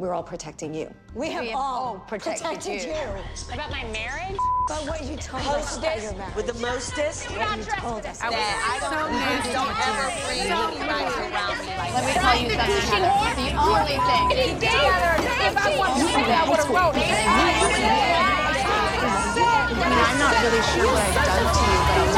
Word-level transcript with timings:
we're 0.00 0.14
all 0.14 0.22
protecting 0.22 0.72
you. 0.72 0.90
We 1.14 1.30
have, 1.30 1.44
have 1.44 1.54
all 1.54 1.84
all 1.84 1.98
protected 2.08 2.46
protected, 2.46 2.84
you. 2.84 2.88
you. 2.88 3.52
About 3.52 3.70
my 3.70 3.84
marriage? 3.92 4.36
But 4.66 4.88
what 4.88 5.04
you 5.04 5.14
told 5.16 5.44
us 5.44 5.76
about 5.76 6.00
your 6.00 6.14
marriage. 6.14 6.34
with 6.34 6.46
the 6.46 6.54
mostest. 6.54 7.28
what 7.30 7.58
you 7.58 7.64
told 7.64 8.06
us. 8.06 8.18
That 8.20 8.32
I 8.32 8.80
don't, 8.80 9.12
please 9.12 9.52
don't 9.52 9.76
ever 9.76 10.08
bring 10.24 10.48
anybody 10.48 11.04
around 11.20 11.60
me 11.60 11.76
like 11.76 11.92
Let 11.92 12.08
me 12.08 12.16
tell 12.16 12.32
you 12.40 12.48
something. 12.48 12.80
Heather. 12.80 13.44
The 13.44 13.52
only 13.60 14.00
thing. 14.08 14.56
If 14.64 15.60
I 15.60 15.76
want 15.76 16.00
to 16.00 16.08
say 16.08 16.32
I 16.32 16.48
would 16.48 16.56
have 16.56 16.72
wrote 16.72 16.96
it. 16.96 17.04
I 19.52 19.76
mean, 19.76 20.00
I'm 20.00 20.16
not 20.16 20.32
really 20.40 20.64
sure 20.72 20.88
what 20.88 21.04
I've 21.04 21.28
done 21.28 21.44
to 21.44 21.60
you, 21.60 21.76
but 21.84 22.00
I'll 22.00 22.16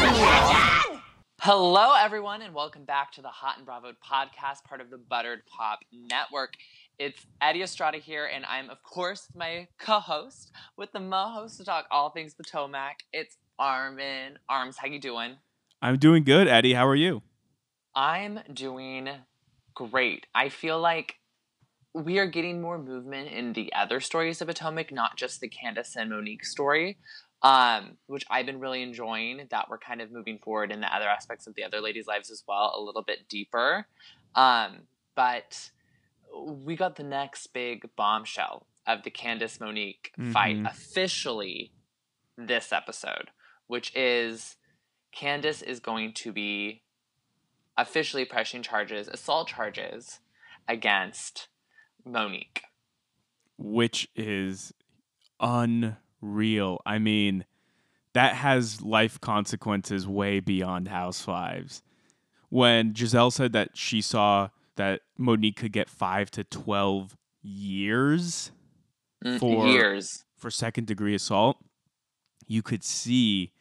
take 0.00 0.16
it 0.16 0.92
you. 0.92 0.98
Hello, 1.40 1.94
everyone, 1.94 2.42
and 2.42 2.52
welcome 2.52 2.84
back 2.84 3.12
to 3.12 3.22
the 3.22 3.28
Hot 3.28 3.58
and 3.58 3.64
Bravo 3.64 3.92
podcast, 4.04 4.64
part 4.64 4.80
of 4.80 4.90
the 4.90 4.98
Buttered 4.98 5.46
Pop 5.46 5.78
Network. 5.92 6.54
It's 6.98 7.24
Eddie 7.40 7.62
Estrada 7.62 7.98
here, 7.98 8.26
and 8.26 8.44
I'm, 8.44 8.70
of 8.70 8.82
course, 8.82 9.28
my 9.32 9.68
co-host 9.78 10.50
with 10.76 10.90
the 10.90 10.98
mo-host 10.98 11.58
to 11.58 11.64
talk 11.64 11.86
all 11.92 12.10
things 12.10 12.34
Potomac. 12.34 13.04
It's 13.12 13.36
Armin. 13.56 14.40
Arms, 14.48 14.78
how 14.78 14.88
you 14.88 14.98
doing? 14.98 15.36
I'm 15.80 15.98
doing 15.98 16.24
good, 16.24 16.48
Eddie. 16.48 16.74
How 16.74 16.88
are 16.88 16.96
you? 16.96 17.22
I'm 17.94 18.40
doing 18.52 19.10
great. 19.74 20.26
I 20.34 20.48
feel 20.48 20.80
like 20.80 21.14
we 21.94 22.18
are 22.18 22.26
getting 22.26 22.60
more 22.60 22.78
movement 22.78 23.28
in 23.30 23.52
the 23.52 23.72
other 23.74 24.00
stories 24.00 24.40
of 24.40 24.48
Potomac, 24.48 24.90
not 24.90 25.16
just 25.16 25.40
the 25.40 25.48
Candace 25.48 25.94
and 25.94 26.10
Monique 26.10 26.44
story, 26.44 26.98
um, 27.42 27.96
which 28.08 28.24
I've 28.28 28.46
been 28.46 28.58
really 28.58 28.82
enjoying. 28.82 29.46
That 29.52 29.70
we're 29.70 29.78
kind 29.78 30.00
of 30.00 30.10
moving 30.10 30.40
forward 30.42 30.72
in 30.72 30.80
the 30.80 30.92
other 30.92 31.06
aspects 31.06 31.46
of 31.46 31.54
the 31.54 31.62
other 31.62 31.80
ladies' 31.80 32.08
lives 32.08 32.28
as 32.28 32.42
well, 32.48 32.74
a 32.76 32.82
little 32.82 33.02
bit 33.02 33.28
deeper. 33.28 33.86
Um, 34.34 34.88
but 35.14 35.70
we 36.48 36.76
got 36.76 36.96
the 36.96 37.02
next 37.04 37.48
big 37.52 37.88
bombshell 37.96 38.66
of 38.86 39.02
the 39.02 39.10
Candace 39.10 39.60
Monique 39.60 40.12
fight 40.32 40.56
Mhm. 40.56 40.70
officially 40.70 41.72
this 42.36 42.72
episode, 42.72 43.30
which 43.66 43.94
is 43.94 44.56
Candace 45.12 45.62
is 45.62 45.80
going 45.80 46.12
to 46.14 46.32
be 46.32 46.82
officially 47.76 48.24
pressing 48.24 48.62
charges, 48.62 49.08
assault 49.08 49.48
charges 49.48 50.20
against 50.66 51.48
Monique. 52.04 52.62
Which 53.56 54.08
is 54.14 54.72
unreal. 55.40 56.80
I 56.86 56.98
mean, 56.98 57.44
that 58.12 58.34
has 58.36 58.80
life 58.82 59.20
consequences 59.20 60.06
way 60.06 60.40
beyond 60.40 60.88
Housewives. 60.88 61.82
When 62.48 62.94
Gizelle 62.94 63.32
said 63.32 63.52
that 63.52 63.76
she 63.76 64.00
saw 64.00 64.48
that 64.78 65.02
Monique 65.16 65.56
could 65.56 65.72
get 65.72 65.88
five 65.88 66.30
to 66.32 66.42
12 66.44 67.16
years 67.42 68.50
Mm, 69.24 69.38
For- 69.40 69.66
years. 69.68 70.24
for 70.36 70.50
second 70.50 70.86
degree 70.86 71.14
assault, 71.14 71.56
you 72.46 72.62
could 72.62 72.82
see 72.84 73.52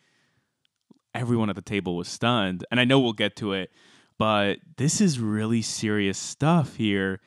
everyone 1.13 1.49
at 1.49 1.55
the 1.55 1.61
table 1.63 1.95
was 1.95 2.07
stunned. 2.07 2.63
And 2.69 2.79
I 2.79 2.85
know 2.85 2.99
we'll 2.99 3.13
get 3.13 3.35
to 3.37 3.53
it, 3.53 3.71
but 4.19 4.59
this 4.77 5.01
is 5.01 5.19
really 5.19 5.61
serious 5.63 6.17
stuff 6.17 6.75
here. 6.75 7.19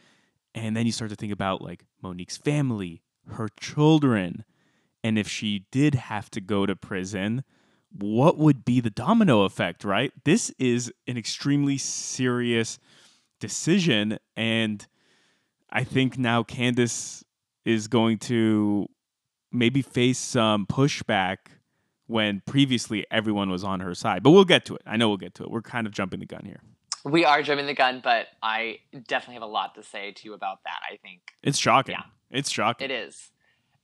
And 0.55 0.77
then 0.77 0.86
you 0.86 0.92
start 0.92 1.11
to 1.11 1.16
think 1.16 1.33
about 1.33 1.61
like 1.61 1.84
Monique's 2.02 2.36
family, 2.36 3.02
her 3.28 3.48
children, 3.58 4.44
and 5.02 5.18
if 5.18 5.28
she 5.28 5.66
did 5.72 5.94
have 5.96 6.30
to 6.30 6.41
go 6.41 6.66
to 6.66 6.77
prison, 6.77 7.42
what 7.91 8.38
would 8.38 8.64
be 8.64 8.78
the 8.80 8.91
domino 8.91 9.42
effect, 9.42 9.83
right? 9.83 10.12
This 10.24 10.50
is 10.58 10.92
an 11.08 11.16
extremely 11.16 11.78
serious 11.78 12.78
decision. 13.41 14.19
And 14.36 14.86
I 15.70 15.84
think 15.84 16.16
now 16.19 16.42
Candace 16.42 17.24
is 17.64 17.88
going 17.88 18.19
to 18.19 18.86
maybe 19.52 19.83
face 19.83 20.19
some 20.19 20.66
pushback 20.66 21.36
when 22.06 22.42
previously 22.46 23.06
everyone 23.11 23.50
was 23.50 23.64
on 23.64 23.80
her 23.80 23.94
side. 23.94 24.22
But 24.22 24.30
we'll 24.30 24.45
get 24.45 24.64
to 24.67 24.77
it. 24.77 24.83
I 24.86 24.96
know 24.96 25.08
we'll 25.08 25.17
get 25.17 25.34
to 25.36 25.45
it. 25.45 25.50
We're 25.50 25.62
kind 25.62 25.86
of 25.86 25.92
jumping 25.92 26.20
the 26.20 26.27
gun 26.27 26.42
here. 26.45 26.61
We 27.05 27.24
are 27.24 27.42
jumping 27.42 27.67
the 27.67 27.74
gun, 27.74 28.00
but 28.05 28.27
I 28.42 28.79
definitely 29.08 29.34
have 29.34 29.42
a 29.42 29.46
lot 29.46 29.74
to 29.77 29.83
say 29.83 30.12
to 30.12 30.24
you 30.24 30.34
about 30.34 30.58
that. 30.64 30.79
I 30.92 30.96
think 30.96 31.20
It's 31.42 31.56
shocking. 31.58 31.95
Yeah. 31.95 32.05
It's 32.30 32.50
shocking. 32.50 32.90
it 32.90 32.90
is. 32.92 33.30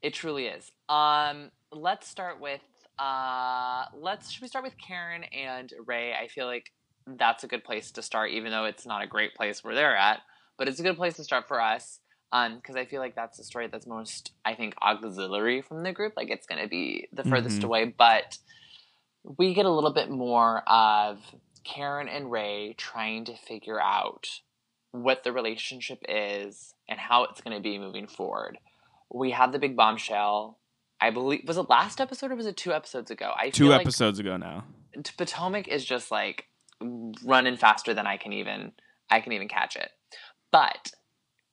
It 0.03 0.13
truly 0.13 0.47
is. 0.47 0.71
Um, 0.89 1.51
let's 1.73 2.09
start 2.09 2.41
with 2.41 2.61
uh, 2.99 3.85
let's 3.95 4.31
should 4.31 4.43
we 4.43 4.49
start 4.49 4.65
with 4.65 4.77
Karen 4.79 5.25
and 5.25 5.73
Ray? 5.87 6.15
I 6.15 6.29
feel 6.29 6.47
like 6.47 6.71
that's 7.07 7.45
a 7.45 7.49
good 7.49 7.65
place 7.65 7.91
to 7.93 8.03
start, 8.03 8.31
even 8.31 8.51
though 8.51 8.65
it's 8.65 8.87
not 8.87 9.03
a 9.03 9.07
great 9.07 9.35
place 9.35 9.63
where 9.63 9.75
they're 9.75 9.97
at, 9.97 10.21
but 10.59 10.69
it's 10.69 10.81
a 10.81 10.83
good 10.83 10.97
place 10.97 11.15
to 11.17 11.25
start 11.25 11.47
for 11.49 11.61
us. 11.61 12.01
Um, 12.33 12.57
because 12.57 12.75
I 12.75 12.85
feel 12.87 13.01
like 13.01 13.15
that's 13.15 13.39
the 13.39 13.45
story 13.45 13.69
that's 13.69 13.87
most, 13.87 14.33
I 14.45 14.55
think, 14.55 14.75
auxiliary 14.83 15.63
from 15.63 15.85
the 15.85 15.93
group. 15.93 16.15
Like 16.17 16.29
it's 16.29 16.47
gonna 16.47 16.67
be 16.67 17.07
the 17.13 17.23
furthest 17.23 17.61
Mhm. 17.61 17.65
away, 17.65 17.85
but 17.97 18.39
we 19.23 19.55
get 19.55 19.65
a 19.65 19.71
little 19.71 19.93
bit 19.93 20.11
more 20.11 20.63
of 20.69 21.21
Karen 21.65 22.09
and 22.09 22.31
Ray 22.31 22.75
trying 22.77 23.25
to 23.27 23.37
figure 23.37 23.81
out 23.81 24.41
what 24.93 25.25
the 25.25 25.33
relationship 25.33 25.99
is 26.09 26.75
and 26.89 26.99
how 26.99 27.25
it's 27.25 27.41
going 27.41 27.57
to 27.57 27.63
be 27.63 27.77
moving 27.79 28.07
forward. 28.07 28.59
We 29.13 29.33
have 29.33 29.53
the 29.53 29.59
big 29.59 29.77
bombshell. 29.77 30.59
I 31.01 31.11
believe 31.11 31.43
was 31.47 31.59
it 31.59 31.69
last 31.69 32.01
episode 32.01 32.31
or 32.31 32.37
was 32.37 32.47
it 32.47 32.57
two 32.57 32.73
episodes 32.73 33.11
ago? 33.11 33.33
I 33.37 33.51
Two 33.51 33.65
feel 33.65 33.73
like 33.73 33.81
episodes 33.83 34.19
ago 34.19 34.37
now. 34.37 34.65
Potomac 35.19 35.69
is 35.69 35.85
just 35.85 36.11
like 36.11 36.47
running 36.81 37.57
faster 37.57 37.95
than 37.95 38.07
I 38.07 38.17
can 38.17 38.33
even 38.33 38.73
I 39.11 39.21
can 39.21 39.33
even 39.33 39.49
catch 39.49 39.77
it. 39.77 39.91
But 40.53 40.93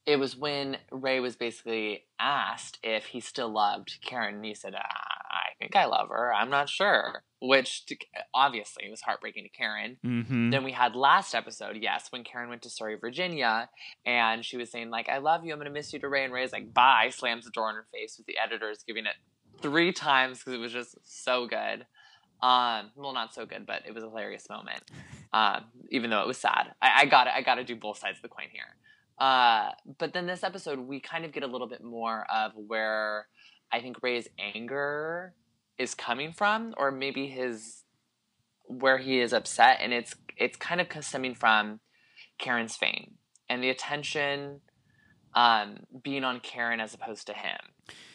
it 0.06 0.18
was 0.18 0.36
when 0.36 0.78
Ray 0.92 1.20
was 1.20 1.36
basically 1.36 2.04
asked 2.20 2.80
if 2.84 3.06
he 3.06 3.20
still 3.20 3.50
loved 3.50 4.00
Karen, 4.06 4.36
and 4.36 4.46
he 4.46 4.54
said, 4.54 4.76
"I 4.76 5.54
think 5.60 5.76
I 5.76 5.86
love 5.86 6.10
her. 6.10 6.34
I'm 6.34 6.50
not 6.50 6.70
sure." 6.70 7.24
Which 7.42 7.86
to, 7.88 7.98
obviously 8.34 8.90
was 8.90 9.02
heartbreaking 9.02 9.44
to 9.44 9.50
Karen. 9.50 9.98
Mm-hmm. 10.06 10.50
Then 10.50 10.64
we 10.64 10.72
had 10.72 10.96
last 10.96 11.36
episode, 11.36 11.78
yes, 11.78 12.08
when 12.10 12.24
Karen 12.24 12.50
went 12.50 12.62
to 12.64 12.70
Surry, 12.70 12.96
Virginia, 12.96 13.70
and 14.06 14.44
she 14.46 14.58
was 14.58 14.72
saying 14.72 14.90
like, 14.90 15.10
"I 15.10 15.20
love 15.20 15.46
you. 15.46 15.54
I'm 15.54 15.60
gonna 15.60 15.70
miss 15.70 15.94
you." 15.94 16.00
To 16.00 16.10
Ray, 16.10 16.26
and 16.26 16.34
Ray's 16.34 16.52
like, 16.52 16.74
"Bye." 16.74 17.10
Slams 17.10 17.46
the 17.46 17.52
door 17.52 17.70
in 17.70 17.76
her 17.76 17.88
face 17.94 18.18
with 18.18 18.28
the 18.28 18.38
editors 18.38 18.84
giving 18.86 19.06
it 19.06 19.16
three 19.62 19.94
times 19.94 20.40
because 20.40 20.54
it 20.54 20.60
was 20.60 20.74
just 20.74 20.98
so 21.04 21.48
good. 21.48 21.86
Um, 22.44 22.92
well, 22.98 23.14
not 23.14 23.34
so 23.34 23.46
good, 23.46 23.66
but 23.66 23.84
it 23.88 23.96
was 23.96 24.04
a 24.04 24.10
hilarious 24.10 24.50
moment. 24.50 24.84
Um, 25.32 25.64
even 25.90 26.10
though 26.10 26.22
it 26.22 26.28
was 26.28 26.38
sad, 26.38 26.74
I, 26.82 27.04
I 27.04 27.06
got 27.06 27.28
I 27.28 27.42
got 27.42 27.56
to 27.56 27.64
do 27.64 27.76
both 27.76 27.98
sides 27.98 28.18
of 28.18 28.22
the 28.22 28.28
coin 28.28 28.48
here. 28.52 28.76
Uh, 29.18 29.70
but 29.98 30.12
then 30.12 30.28
this 30.28 30.44
episode, 30.44 30.80
we 30.80 31.00
kind 31.00 31.24
of 31.24 31.32
get 31.32 31.44
a 31.44 31.48
little 31.48 31.68
bit 31.68 31.82
more 31.82 32.26
of 32.30 32.52
where 32.56 33.28
I 33.72 33.80
think 33.80 34.04
Ray's 34.04 34.28
anger 34.38 35.34
is 35.78 35.96
coming 35.96 36.34
from, 36.34 36.74
or 36.76 36.92
maybe 36.92 37.28
his 37.28 37.84
where 38.66 38.98
he 38.98 39.22
is 39.22 39.32
upset, 39.32 39.78
and 39.80 39.94
it's 39.94 40.14
it's 40.36 40.58
kind 40.58 40.82
of 40.82 40.88
stemming 41.02 41.36
from 41.36 41.80
Karen's 42.38 42.76
fame 42.76 43.14
and 43.50 43.64
the 43.64 43.70
attention 43.70 44.60
um, 45.34 45.78
being 46.04 46.26
on 46.26 46.42
Karen 46.42 46.82
as 46.82 46.94
opposed 46.94 47.26
to 47.28 47.34
him. 47.34 47.58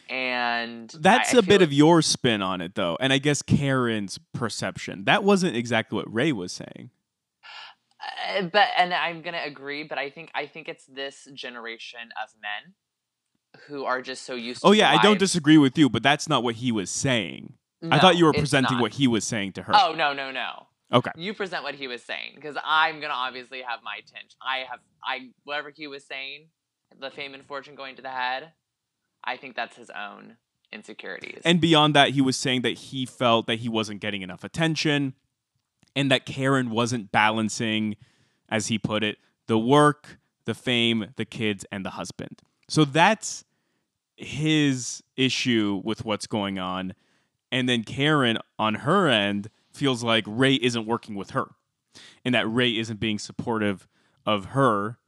And 0.08 0.90
That's 0.90 1.34
I- 1.34 1.36
I 1.36 1.40
a 1.40 1.42
bit 1.42 1.60
like- 1.60 1.62
of 1.62 1.72
your 1.72 2.02
spin 2.02 2.42
on 2.42 2.60
it, 2.60 2.74
though. 2.74 2.96
And 3.00 3.12
I 3.12 3.18
guess 3.18 3.42
Karen's 3.42 4.18
perception. 4.32 5.04
That 5.04 5.22
wasn't 5.24 5.56
exactly 5.56 5.96
what 5.96 6.12
Ray 6.12 6.32
was 6.32 6.52
saying. 6.52 6.90
Uh, 8.28 8.42
but 8.42 8.68
and 8.76 8.94
I'm 8.94 9.22
gonna 9.22 9.42
agree, 9.44 9.82
but 9.82 9.98
I 9.98 10.10
think 10.10 10.30
I 10.34 10.46
think 10.46 10.68
it's 10.68 10.86
this 10.86 11.26
generation 11.34 12.00
of 12.22 12.30
men 12.40 12.74
who 13.66 13.84
are 13.84 14.00
just 14.00 14.22
so 14.24 14.34
used. 14.34 14.62
to 14.62 14.68
Oh, 14.68 14.72
yeah. 14.72 14.90
I 14.90 15.02
don't 15.02 15.18
disagree 15.18 15.58
with 15.58 15.76
you, 15.76 15.88
but 15.88 16.02
that's 16.02 16.28
not 16.28 16.42
what 16.42 16.56
he 16.56 16.70
was 16.70 16.90
saying. 16.90 17.54
I 17.90 17.98
thought 17.98 18.16
you 18.16 18.24
were 18.24 18.32
presenting 18.32 18.76
not. 18.76 18.82
what 18.82 18.94
he 18.94 19.06
was 19.06 19.24
saying 19.24 19.52
to 19.54 19.62
her. 19.62 19.72
Oh 19.74 19.94
no 19.96 20.12
no 20.12 20.30
no! 20.30 20.66
Okay. 20.92 21.10
You 21.16 21.34
present 21.34 21.62
what 21.62 21.74
he 21.74 21.86
was 21.88 22.02
saying 22.02 22.32
because 22.34 22.56
I'm 22.64 23.00
gonna 23.00 23.14
obviously 23.14 23.62
have 23.62 23.80
my 23.84 23.96
tinge. 23.98 24.36
I 24.42 24.58
have 24.70 24.80
I 25.04 25.30
whatever 25.44 25.72
he 25.74 25.86
was 25.86 26.04
saying, 26.06 26.48
the 27.00 27.10
fame 27.10 27.34
and 27.34 27.44
fortune 27.46 27.74
going 27.74 27.96
to 27.96 28.02
the 28.02 28.10
head. 28.10 28.52
I 29.24 29.36
think 29.36 29.56
that's 29.56 29.76
his 29.76 29.90
own 29.90 30.36
insecurities. 30.72 31.40
And 31.44 31.60
beyond 31.60 31.94
that, 31.94 32.10
he 32.10 32.20
was 32.20 32.36
saying 32.36 32.62
that 32.62 32.74
he 32.74 33.06
felt 33.06 33.46
that 33.46 33.60
he 33.60 33.68
wasn't 33.68 34.00
getting 34.00 34.22
enough 34.22 34.44
attention 34.44 35.14
and 35.96 36.10
that 36.10 36.26
Karen 36.26 36.70
wasn't 36.70 37.10
balancing, 37.10 37.96
as 38.48 38.68
he 38.68 38.78
put 38.78 39.02
it, 39.02 39.18
the 39.46 39.58
work, 39.58 40.18
the 40.44 40.54
fame, 40.54 41.12
the 41.16 41.24
kids, 41.24 41.64
and 41.72 41.84
the 41.84 41.90
husband. 41.90 42.40
So 42.68 42.84
that's 42.84 43.44
his 44.16 45.02
issue 45.16 45.80
with 45.84 46.04
what's 46.04 46.26
going 46.26 46.58
on. 46.58 46.94
And 47.50 47.68
then 47.68 47.82
Karen, 47.84 48.38
on 48.58 48.74
her 48.74 49.08
end, 49.08 49.50
feels 49.72 50.02
like 50.02 50.24
Ray 50.26 50.54
isn't 50.54 50.86
working 50.86 51.14
with 51.14 51.30
her 51.30 51.48
and 52.24 52.34
that 52.34 52.46
Ray 52.46 52.76
isn't 52.76 53.00
being 53.00 53.18
supportive 53.18 53.88
of 54.26 54.46
her. 54.46 54.98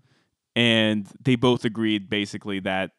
And 0.57 1.07
they 1.23 1.37
both 1.37 1.65
agreed 1.65 2.09
basically 2.11 2.61
that 2.61 2.93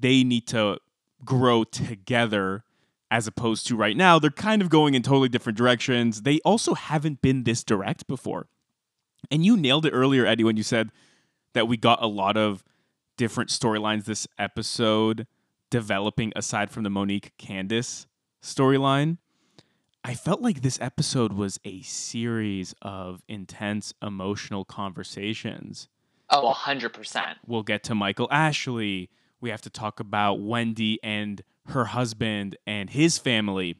they 0.00 0.22
need 0.24 0.46
to 0.46 0.78
grow 1.24 1.64
together 1.64 2.64
as 3.10 3.26
opposed 3.26 3.66
to 3.66 3.74
right 3.76 3.96
now 3.96 4.18
they're 4.18 4.30
kind 4.30 4.60
of 4.60 4.68
going 4.68 4.94
in 4.94 5.02
totally 5.02 5.28
different 5.28 5.56
directions 5.56 6.22
they 6.22 6.38
also 6.40 6.74
haven't 6.74 7.22
been 7.22 7.44
this 7.44 7.64
direct 7.64 8.06
before 8.06 8.46
and 9.30 9.44
you 9.44 9.56
nailed 9.56 9.86
it 9.86 9.90
earlier 9.90 10.26
eddie 10.26 10.44
when 10.44 10.56
you 10.56 10.62
said 10.62 10.90
that 11.54 11.66
we 11.66 11.76
got 11.76 12.02
a 12.02 12.06
lot 12.06 12.36
of 12.36 12.62
different 13.16 13.50
storylines 13.50 14.04
this 14.04 14.26
episode 14.38 15.26
developing 15.70 16.32
aside 16.34 16.70
from 16.70 16.84
the 16.84 16.90
Monique 16.90 17.32
Candice 17.38 18.06
storyline. 18.42 19.18
I 20.04 20.14
felt 20.14 20.40
like 20.40 20.62
this 20.62 20.80
episode 20.80 21.32
was 21.32 21.60
a 21.64 21.82
series 21.82 22.74
of 22.80 23.22
intense 23.28 23.92
emotional 24.00 24.64
conversations. 24.64 25.88
Oh, 26.30 26.52
100%. 26.54 27.34
We'll 27.46 27.62
get 27.62 27.82
to 27.84 27.94
Michael 27.94 28.28
Ashley. 28.30 29.10
We 29.40 29.50
have 29.50 29.62
to 29.62 29.70
talk 29.70 30.00
about 30.00 30.40
Wendy 30.40 30.98
and 31.02 31.42
her 31.68 31.86
husband 31.86 32.56
and 32.66 32.90
his 32.90 33.18
family. 33.18 33.76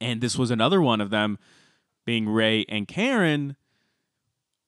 And 0.00 0.20
this 0.20 0.36
was 0.36 0.50
another 0.50 0.80
one 0.82 1.00
of 1.00 1.10
them 1.10 1.38
being 2.04 2.28
Ray 2.28 2.64
and 2.68 2.88
Karen. 2.88 3.56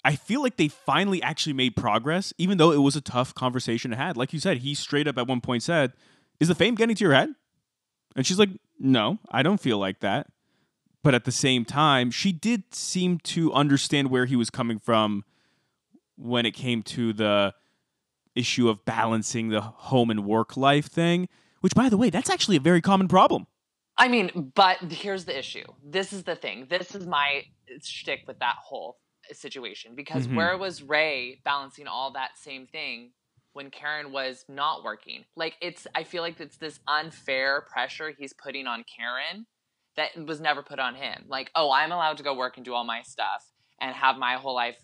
I 0.05 0.17
feel 0.17 0.43
like 0.43 0.57
they 0.57 0.69
finally 0.69 1.23
actually 1.23 1.53
made 1.53 1.77
progress, 1.77 2.33
even 2.39 2.59
though 2.59 2.73
it 2.73 2.79
was 2.79 2.97
a 2.97 3.01
tough 3.01 3.35
conversation 3.35 3.91
to 3.91 3.97
have. 3.97 4.17
Like 4.17 4.33
you 4.33 4.41
said, 4.41 4.59
he 4.59 4.75
straight 4.75 5.09
up 5.09 5.19
at 5.19 5.27
one 5.27 5.41
point 5.41 5.63
said, 5.63 5.93
Is 6.41 6.49
the 6.49 6.55
fame 6.55 6.75
getting 6.75 6.97
to 6.97 7.05
your 7.05 7.15
head? 7.15 7.31
And 8.17 8.27
she's 8.27 8.39
like, 8.39 8.51
No, 8.79 9.19
I 9.31 9.43
don't 9.43 9.61
feel 9.61 9.79
like 9.79 10.01
that. 10.01 10.29
But 11.03 11.15
at 11.15 11.25
the 11.25 11.33
same 11.33 11.65
time, 11.65 12.11
she 12.11 12.33
did 12.33 12.75
seem 12.75 13.19
to 13.21 13.53
understand 13.53 14.11
where 14.11 14.27
he 14.27 14.37
was 14.37 14.51
coming 14.51 14.79
from 14.79 15.25
when 16.17 16.45
it 16.45 16.53
came 16.53 16.83
to 16.83 17.13
the 17.13 17.55
issue 18.39 18.69
of 18.69 18.85
balancing 18.85 19.49
the 19.49 19.61
home 19.61 20.11
and 20.11 20.25
work 20.25 20.57
life 20.57 20.87
thing, 20.87 21.29
which, 21.61 21.75
by 21.75 21.89
the 21.89 21.97
way, 21.97 22.11
that's 22.11 22.31
actually 22.31 22.57
a 22.57 22.61
very 22.61 22.81
common 22.81 23.09
problem. 23.09 23.47
I 23.97 24.09
mean, 24.09 24.53
but 24.55 24.79
here's 24.93 25.25
the 25.25 25.37
issue. 25.37 25.65
This 25.85 26.13
is 26.13 26.23
the 26.23 26.37
thing. 26.37 26.67
This 26.71 26.95
is 26.95 27.07
my 27.07 27.43
shtick 27.83 28.21
with 28.29 28.39
that 28.39 28.57
whole 28.63 28.99
situation 29.33 29.95
because 29.97 30.29
Mhm. 30.29 30.37
where 30.37 30.57
was 30.57 30.83
Ray 30.83 31.41
balancing 31.45 31.87
all 31.89 32.13
that 32.13 32.39
same 32.39 32.67
thing 32.69 33.13
when 33.55 33.71
Karen 33.71 34.13
was 34.13 34.45
not 34.49 34.85
working? 34.85 35.25
Like 35.35 35.57
it's 35.61 35.87
I 35.95 36.05
feel 36.05 36.23
like 36.23 36.41
it's 36.41 36.59
this 36.59 36.79
unfair 36.87 37.63
pressure 37.63 38.11
he's 38.17 38.33
putting 38.33 38.67
on 38.69 38.85
Karen 38.85 39.47
that 39.97 40.17
was 40.17 40.41
never 40.41 40.63
put 40.63 40.79
on 40.79 40.95
him. 40.95 41.25
Like, 41.27 41.51
oh, 41.57 41.73
I'm 41.73 41.91
allowed 41.91 42.19
to 42.19 42.23
go 42.23 42.35
work 42.35 42.57
and 42.57 42.65
do 42.65 42.75
all 42.75 42.85
my 42.85 43.03
stuff 43.03 43.51
and 43.81 43.95
have 43.97 44.17
my 44.17 44.35
whole 44.35 44.55
life 44.55 44.79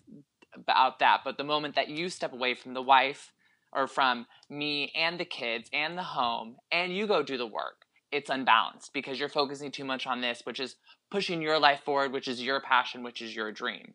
about 0.53 0.99
that. 0.99 1.21
But 1.23 1.37
the 1.37 1.43
moment 1.45 1.75
that 1.75 1.87
you 1.87 2.09
step 2.09 2.33
away 2.33 2.53
from 2.53 2.73
the 2.73 2.81
wife 2.81 3.31
or 3.75 3.87
from 3.87 4.25
me 4.49 4.91
and 4.95 5.19
the 5.19 5.25
kids 5.25 5.69
and 5.73 5.97
the 5.97 6.03
home 6.03 6.55
and 6.71 6.95
you 6.95 7.05
go 7.05 7.21
do 7.21 7.37
the 7.37 7.45
work, 7.45 7.85
it's 8.11 8.29
unbalanced 8.29 8.93
because 8.93 9.19
you're 9.19 9.29
focusing 9.29 9.71
too 9.71 9.83
much 9.83 10.07
on 10.07 10.21
this, 10.21 10.41
which 10.45 10.59
is 10.59 10.75
pushing 11.11 11.41
your 11.41 11.59
life 11.59 11.81
forward, 11.81 12.13
which 12.13 12.27
is 12.27 12.41
your 12.41 12.61
passion, 12.61 13.03
which 13.03 13.21
is 13.21 13.35
your 13.35 13.51
dream. 13.51 13.93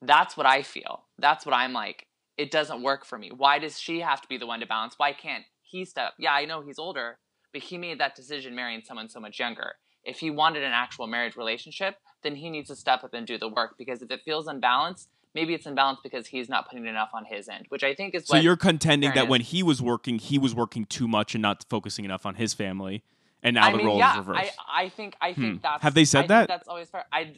That's 0.00 0.36
what 0.36 0.46
I 0.46 0.62
feel. 0.62 1.04
That's 1.18 1.44
what 1.44 1.54
I'm 1.54 1.72
like. 1.72 2.06
It 2.36 2.50
doesn't 2.50 2.82
work 2.82 3.04
for 3.04 3.18
me. 3.18 3.30
Why 3.36 3.58
does 3.58 3.78
she 3.78 4.00
have 4.00 4.20
to 4.22 4.28
be 4.28 4.38
the 4.38 4.46
one 4.46 4.60
to 4.60 4.66
balance? 4.66 4.94
Why 4.96 5.12
can't 5.12 5.44
he 5.62 5.84
step? 5.84 6.12
Yeah, 6.18 6.32
I 6.32 6.44
know 6.44 6.62
he's 6.62 6.78
older, 6.78 7.18
but 7.52 7.62
he 7.62 7.76
made 7.76 8.00
that 8.00 8.14
decision 8.14 8.54
marrying 8.54 8.82
someone 8.84 9.08
so 9.08 9.20
much 9.20 9.38
younger. 9.38 9.74
If 10.04 10.20
he 10.20 10.30
wanted 10.30 10.62
an 10.62 10.72
actual 10.72 11.06
marriage 11.06 11.36
relationship, 11.36 11.96
then 12.22 12.36
he 12.36 12.48
needs 12.48 12.68
to 12.68 12.76
step 12.76 13.04
up 13.04 13.12
and 13.12 13.26
do 13.26 13.38
the 13.38 13.48
work 13.48 13.74
because 13.76 14.00
if 14.00 14.10
it 14.10 14.22
feels 14.24 14.46
unbalanced, 14.46 15.10
maybe 15.38 15.52
it's 15.56 15.66
unbalanced 15.66 16.02
because 16.02 16.26
he's 16.34 16.48
not 16.54 16.62
putting 16.68 16.86
enough 16.86 17.10
on 17.18 17.24
his 17.24 17.48
end, 17.56 17.64
which 17.68 17.84
I 17.90 17.92
think 17.98 18.14
is 18.14 18.22
So 18.26 18.34
what 18.34 18.42
you're 18.44 18.56
contending 18.70 19.10
that 19.14 19.28
when 19.32 19.40
is. 19.42 19.48
he 19.54 19.60
was 19.62 19.78
working, 19.80 20.18
he 20.18 20.36
was 20.44 20.52
working 20.62 20.84
too 20.96 21.08
much 21.18 21.34
and 21.34 21.42
not 21.48 21.64
focusing 21.74 22.04
enough 22.04 22.24
on 22.30 22.34
his 22.42 22.50
family, 22.54 22.96
and 23.44 23.54
now 23.54 23.66
I 23.68 23.72
the 23.72 23.78
mean, 23.78 23.86
role 23.86 23.98
yeah, 23.98 24.12
is 24.12 24.18
reversed. 24.26 24.52
I, 24.78 24.84
I 24.84 24.88
think 24.96 25.10
I 25.20 25.30
think 25.34 25.54
Hmm. 25.56 25.62
that's 25.62 25.82
Have 25.82 25.94
they 25.94 26.04
said 26.04 26.24
I 26.24 26.26
that? 26.32 26.48
that's 26.48 26.68
always 26.68 26.88
fair. 26.90 27.04
I 27.12 27.34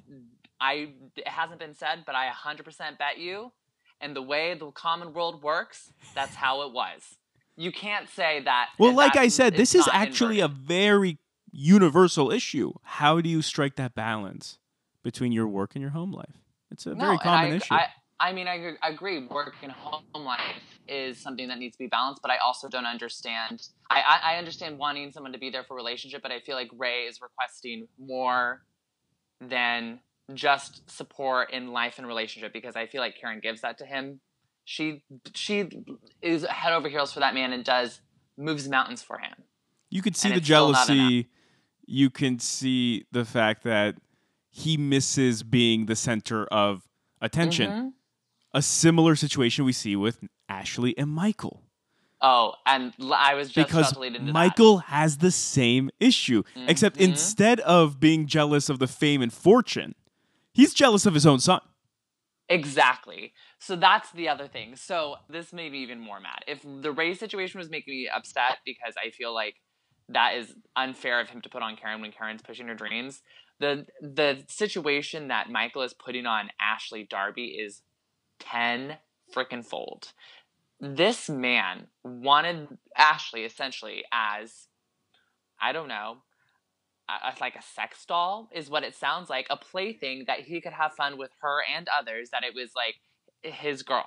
I 0.60 0.72
it 1.16 1.28
hasn't 1.28 1.60
been 1.60 1.74
said, 1.74 1.96
but 2.06 2.14
I 2.14 2.28
100% 2.30 2.98
bet 2.98 3.18
you. 3.18 3.52
And 4.02 4.16
the 4.16 4.22
way 4.22 4.54
the 4.54 4.70
common 4.70 5.12
world 5.12 5.42
works, 5.42 5.92
that's 6.14 6.34
how 6.34 6.54
it 6.66 6.72
was. 6.72 7.00
You 7.56 7.70
can't 7.70 8.08
say 8.08 8.40
that. 8.50 8.66
well, 8.78 8.94
like 8.94 9.16
I 9.16 9.28
said, 9.28 9.56
this 9.56 9.74
is 9.74 9.86
actually 9.92 10.40
inverted. 10.40 10.62
a 10.62 10.66
very 10.66 11.18
universal 11.52 12.30
issue. 12.30 12.72
How 12.98 13.20
do 13.20 13.28
you 13.28 13.42
strike 13.42 13.76
that 13.76 13.94
balance 13.94 14.58
between 15.02 15.32
your 15.32 15.46
work 15.46 15.70
and 15.74 15.82
your 15.82 15.90
home 15.90 16.12
life? 16.12 16.36
It's 16.70 16.86
a 16.86 16.94
No, 16.94 17.06
very 17.06 17.18
common 17.18 17.52
I, 17.52 17.56
issue. 17.56 17.74
I, 17.74 17.86
I 18.20 18.32
mean, 18.32 18.46
I 18.48 18.74
agree. 18.82 19.26
Work 19.26 19.54
and 19.62 19.72
home 19.72 20.02
life 20.14 20.40
is 20.88 21.18
something 21.18 21.48
that 21.48 21.58
needs 21.58 21.76
to 21.76 21.78
be 21.78 21.86
balanced, 21.86 22.22
but 22.22 22.30
I 22.30 22.36
also 22.38 22.68
don't 22.68 22.86
understand. 22.86 23.68
I, 23.90 24.00
I, 24.00 24.34
I 24.34 24.38
understand 24.38 24.78
wanting 24.78 25.10
someone 25.12 25.32
to 25.32 25.38
be 25.38 25.50
there 25.50 25.64
for 25.64 25.74
a 25.74 25.76
relationship, 25.76 26.22
but 26.22 26.30
I 26.30 26.40
feel 26.40 26.54
like 26.56 26.70
Ray 26.76 27.04
is 27.06 27.20
requesting 27.20 27.88
more 27.98 28.62
than 29.40 30.00
just 30.34 30.88
support 30.90 31.50
in 31.52 31.68
life 31.72 31.98
and 31.98 32.06
relationship 32.06 32.52
because 32.52 32.76
I 32.76 32.86
feel 32.86 33.00
like 33.00 33.16
Karen 33.20 33.40
gives 33.40 33.62
that 33.62 33.78
to 33.78 33.86
him. 33.86 34.20
She 34.64 35.02
she 35.34 35.68
is 36.22 36.44
head 36.44 36.72
over 36.72 36.88
heels 36.88 37.12
for 37.12 37.20
that 37.20 37.34
man 37.34 37.52
and 37.52 37.64
does 37.64 38.00
moves 38.36 38.68
mountains 38.68 39.02
for 39.02 39.18
him. 39.18 39.32
you 39.90 40.02
could 40.02 40.14
see 40.16 40.28
and 40.28 40.34
the 40.34 40.38
it's 40.38 40.46
still 40.46 40.70
not 40.70 40.86
jealousy. 40.86 41.28
You 41.86 42.10
can 42.10 42.38
see 42.38 43.06
the 43.10 43.24
fact 43.24 43.64
that 43.64 43.96
he 44.50 44.76
misses 44.76 45.42
being 45.42 45.86
the 45.86 45.96
center 45.96 46.44
of 46.46 46.88
attention. 47.20 47.70
Mhm. 47.70 47.92
A 48.52 48.62
similar 48.62 49.14
situation 49.14 49.64
we 49.64 49.72
see 49.72 49.94
with 49.94 50.24
Ashley 50.48 50.96
and 50.98 51.10
Michael. 51.10 51.62
Oh, 52.20 52.54
and 52.66 52.92
I 53.12 53.34
was 53.34 53.48
just 53.50 53.68
because 53.68 53.92
to 53.92 54.00
that. 54.10 54.20
Michael 54.20 54.78
has 54.78 55.18
the 55.18 55.30
same 55.30 55.88
issue, 56.00 56.42
except 56.68 56.96
Mhm. 56.96 57.02
instead 57.10 57.60
of 57.60 57.98
being 57.98 58.26
jealous 58.26 58.68
of 58.68 58.78
the 58.78 58.86
fame 58.86 59.22
and 59.22 59.32
fortune, 59.32 59.94
he's 60.52 60.74
jealous 60.74 61.06
of 61.06 61.14
his 61.14 61.24
own 61.26 61.38
son. 61.40 61.60
Exactly. 62.48 63.32
So 63.60 63.76
that's 63.76 64.10
the 64.10 64.28
other 64.28 64.48
thing. 64.48 64.74
So 64.74 65.16
this 65.28 65.52
made 65.52 65.72
me 65.72 65.78
even 65.78 66.00
more 66.00 66.18
mad. 66.20 66.44
If 66.48 66.62
the 66.62 66.90
Ray 66.90 67.14
situation 67.14 67.58
was 67.58 67.70
making 67.70 67.94
me 67.94 68.08
upset 68.08 68.58
because 68.66 68.94
I 69.02 69.10
feel 69.10 69.32
like 69.32 69.54
that 70.08 70.34
is 70.34 70.52
unfair 70.74 71.20
of 71.20 71.30
him 71.30 71.40
to 71.42 71.48
put 71.48 71.62
on 71.62 71.76
Karen 71.76 72.00
when 72.00 72.10
Karen's 72.10 72.42
pushing 72.42 72.66
her 72.66 72.74
dreams, 72.74 73.22
the 73.60 73.86
the 74.00 74.42
situation 74.48 75.28
that 75.28 75.50
Michael 75.50 75.82
is 75.82 75.94
putting 75.94 76.26
on 76.26 76.50
Ashley 76.60 77.06
Darby 77.08 77.46
is 77.46 77.82
ten 78.38 78.96
freaking 79.34 79.64
fold. 79.64 80.12
This 80.80 81.28
man 81.28 81.86
wanted 82.02 82.78
Ashley 82.96 83.44
essentially 83.44 84.04
as 84.12 84.66
I 85.60 85.72
don't 85.72 85.88
know, 85.88 86.22
like 87.40 87.56
a 87.56 87.62
sex 87.62 88.04
doll 88.04 88.48
is 88.52 88.70
what 88.70 88.84
it 88.84 88.94
sounds 88.94 89.30
like 89.30 89.46
a 89.50 89.56
plaything 89.56 90.24
that 90.26 90.40
he 90.40 90.60
could 90.60 90.72
have 90.72 90.94
fun 90.94 91.18
with 91.18 91.30
her 91.40 91.58
and 91.76 91.88
others 91.88 92.30
that 92.30 92.44
it 92.44 92.54
was 92.54 92.70
like 92.74 92.96
his 93.42 93.82
girl 93.82 94.06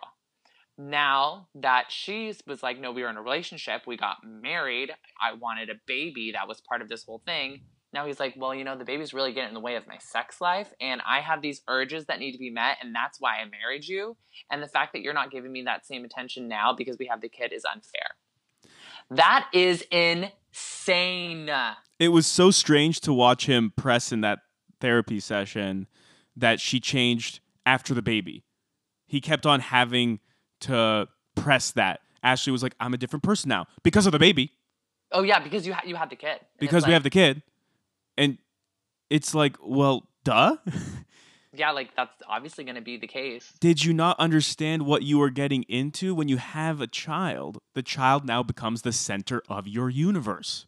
now 0.78 1.48
that 1.54 1.86
she 1.90 2.34
was 2.48 2.64
like 2.64 2.80
no 2.80 2.92
we 2.92 3.04
were 3.04 3.10
in 3.10 3.18
a 3.18 3.22
relationship 3.22 3.84
we 3.86 3.96
got 3.96 4.18
married 4.24 4.92
i 5.22 5.34
wanted 5.34 5.70
a 5.70 5.76
baby 5.86 6.32
that 6.32 6.48
was 6.48 6.62
part 6.62 6.82
of 6.82 6.90
this 6.90 7.04
whole 7.04 7.22
thing 7.26 7.62
now 7.94 8.06
he's 8.06 8.20
like 8.20 8.34
well 8.38 8.54
you 8.54 8.64
know 8.64 8.78
the 8.78 8.86
baby's 8.86 9.14
really 9.14 9.32
getting 9.34 9.50
in 9.50 9.54
the 9.54 9.60
way 9.60 9.76
of 9.76 9.88
my 9.88 9.98
sex 10.00 10.42
life 10.42 10.74
and 10.82 11.02
i 11.06 11.20
have 11.20 11.42
these 11.42 11.62
urges 11.68 12.06
that 12.06 12.20
need 12.20 12.32
to 12.32 12.38
be 12.38 12.50
met 12.50 12.78
and 12.82 12.94
that's 12.94 13.20
why 13.22 13.38
i 13.38 13.46
married 13.46 13.88
you 13.88 14.16
and 14.50 14.62
the 14.62 14.68
fact 14.68 14.94
that 14.94 15.02
you're 15.02 15.14
not 15.14 15.32
giving 15.32 15.52
me 15.52 15.62
that 15.64 15.86
same 15.86 16.04
attention 16.04 16.48
now 16.48 16.74
because 16.74 16.98
we 16.98 17.06
have 17.08 17.22
the 17.22 17.30
kid 17.30 17.54
is 17.54 17.64
unfair 17.72 18.16
that 19.10 19.48
is 19.54 19.86
insane 19.92 21.50
It 22.00 22.10
was 22.10 22.26
so 22.28 22.52
strange 22.52 23.00
to 23.02 23.14
watch 23.14 23.46
him 23.46 23.72
press 23.76 24.12
in 24.12 24.22
that 24.22 24.40
therapy 24.82 25.20
session 25.20 25.88
that 26.36 26.60
she 26.60 26.80
changed 26.80 27.40
after 27.66 27.94
the 27.94 28.02
baby. 28.02 28.44
He 29.08 29.22
kept 29.22 29.46
on 29.46 29.60
having 29.60 30.20
to 30.62 31.08
press 31.36 31.72
that. 31.72 32.00
Ashley 32.24 32.52
was 32.52 32.64
like, 32.64 32.76
I'm 32.80 32.94
a 32.94 32.98
different 32.98 33.24
person 33.24 33.50
now 33.50 33.68
because 33.84 34.06
of 34.06 34.12
the 34.12 34.20
baby, 34.20 34.52
Oh 35.14 35.22
yeah, 35.22 35.40
because 35.40 35.66
you 35.68 35.74
ha- 35.74 35.84
you 35.86 35.96
had 35.96 36.10
the 36.10 36.16
kid. 36.16 36.40
And 36.40 36.60
because 36.60 36.84
we 36.84 36.88
like- 36.88 36.94
have 36.94 37.04
the 37.04 37.10
kid. 37.12 37.44
And 38.18 38.38
it's 39.10 39.34
like, 39.34 39.58
well, 39.64 40.08
duh. 40.24 40.58
yeah, 41.54 41.72
like 41.72 41.96
that's 41.96 42.22
obviously 42.28 42.64
going 42.64 42.76
to 42.76 42.82
be 42.82 42.98
the 42.98 43.08
case. 43.08 43.54
Did 43.60 43.84
you 43.84 43.94
not 43.94 44.20
understand 44.20 44.86
what 44.86 45.04
you 45.04 45.20
were 45.20 45.30
getting 45.30 45.64
into 45.64 46.16
when 46.16 46.28
you 46.28 46.38
have 46.38 46.82
a 46.82 46.88
child? 46.88 47.60
The 47.76 47.84
child 47.84 48.26
now 48.26 48.44
becomes 48.44 48.82
the 48.82 48.92
center 48.92 49.42
of 49.50 49.68
your 49.68 49.90
universe. 49.90 50.66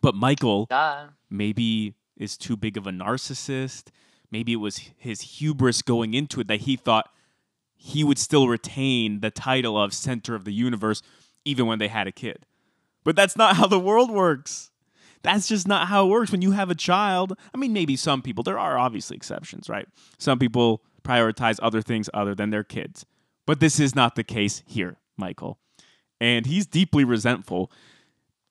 But 0.00 0.14
Michael 0.14 0.66
Duh. 0.66 1.08
maybe 1.28 1.94
is 2.16 2.36
too 2.36 2.56
big 2.56 2.76
of 2.76 2.86
a 2.86 2.90
narcissist. 2.90 3.88
Maybe 4.30 4.52
it 4.52 4.56
was 4.56 4.90
his 4.96 5.20
hubris 5.20 5.82
going 5.82 6.14
into 6.14 6.40
it 6.40 6.48
that 6.48 6.60
he 6.60 6.76
thought 6.76 7.10
he 7.76 8.04
would 8.04 8.18
still 8.18 8.48
retain 8.48 9.20
the 9.20 9.30
title 9.30 9.80
of 9.80 9.94
center 9.94 10.34
of 10.34 10.44
the 10.44 10.52
universe 10.52 11.02
even 11.44 11.66
when 11.66 11.78
they 11.78 11.88
had 11.88 12.06
a 12.06 12.12
kid. 12.12 12.44
But 13.04 13.16
that's 13.16 13.36
not 13.36 13.56
how 13.56 13.66
the 13.66 13.78
world 13.78 14.10
works. 14.10 14.70
That's 15.22 15.48
just 15.48 15.66
not 15.66 15.88
how 15.88 16.06
it 16.06 16.10
works. 16.10 16.30
When 16.32 16.42
you 16.42 16.52
have 16.52 16.70
a 16.70 16.74
child, 16.74 17.36
I 17.54 17.58
mean, 17.58 17.72
maybe 17.72 17.96
some 17.96 18.22
people, 18.22 18.44
there 18.44 18.58
are 18.58 18.78
obviously 18.78 19.16
exceptions, 19.16 19.68
right? 19.68 19.86
Some 20.18 20.38
people 20.38 20.82
prioritize 21.02 21.58
other 21.62 21.82
things 21.82 22.08
other 22.14 22.34
than 22.34 22.50
their 22.50 22.64
kids. 22.64 23.04
But 23.46 23.60
this 23.60 23.80
is 23.80 23.94
not 23.94 24.14
the 24.14 24.24
case 24.24 24.62
here, 24.66 24.96
Michael. 25.16 25.58
And 26.20 26.46
he's 26.46 26.66
deeply 26.66 27.04
resentful. 27.04 27.70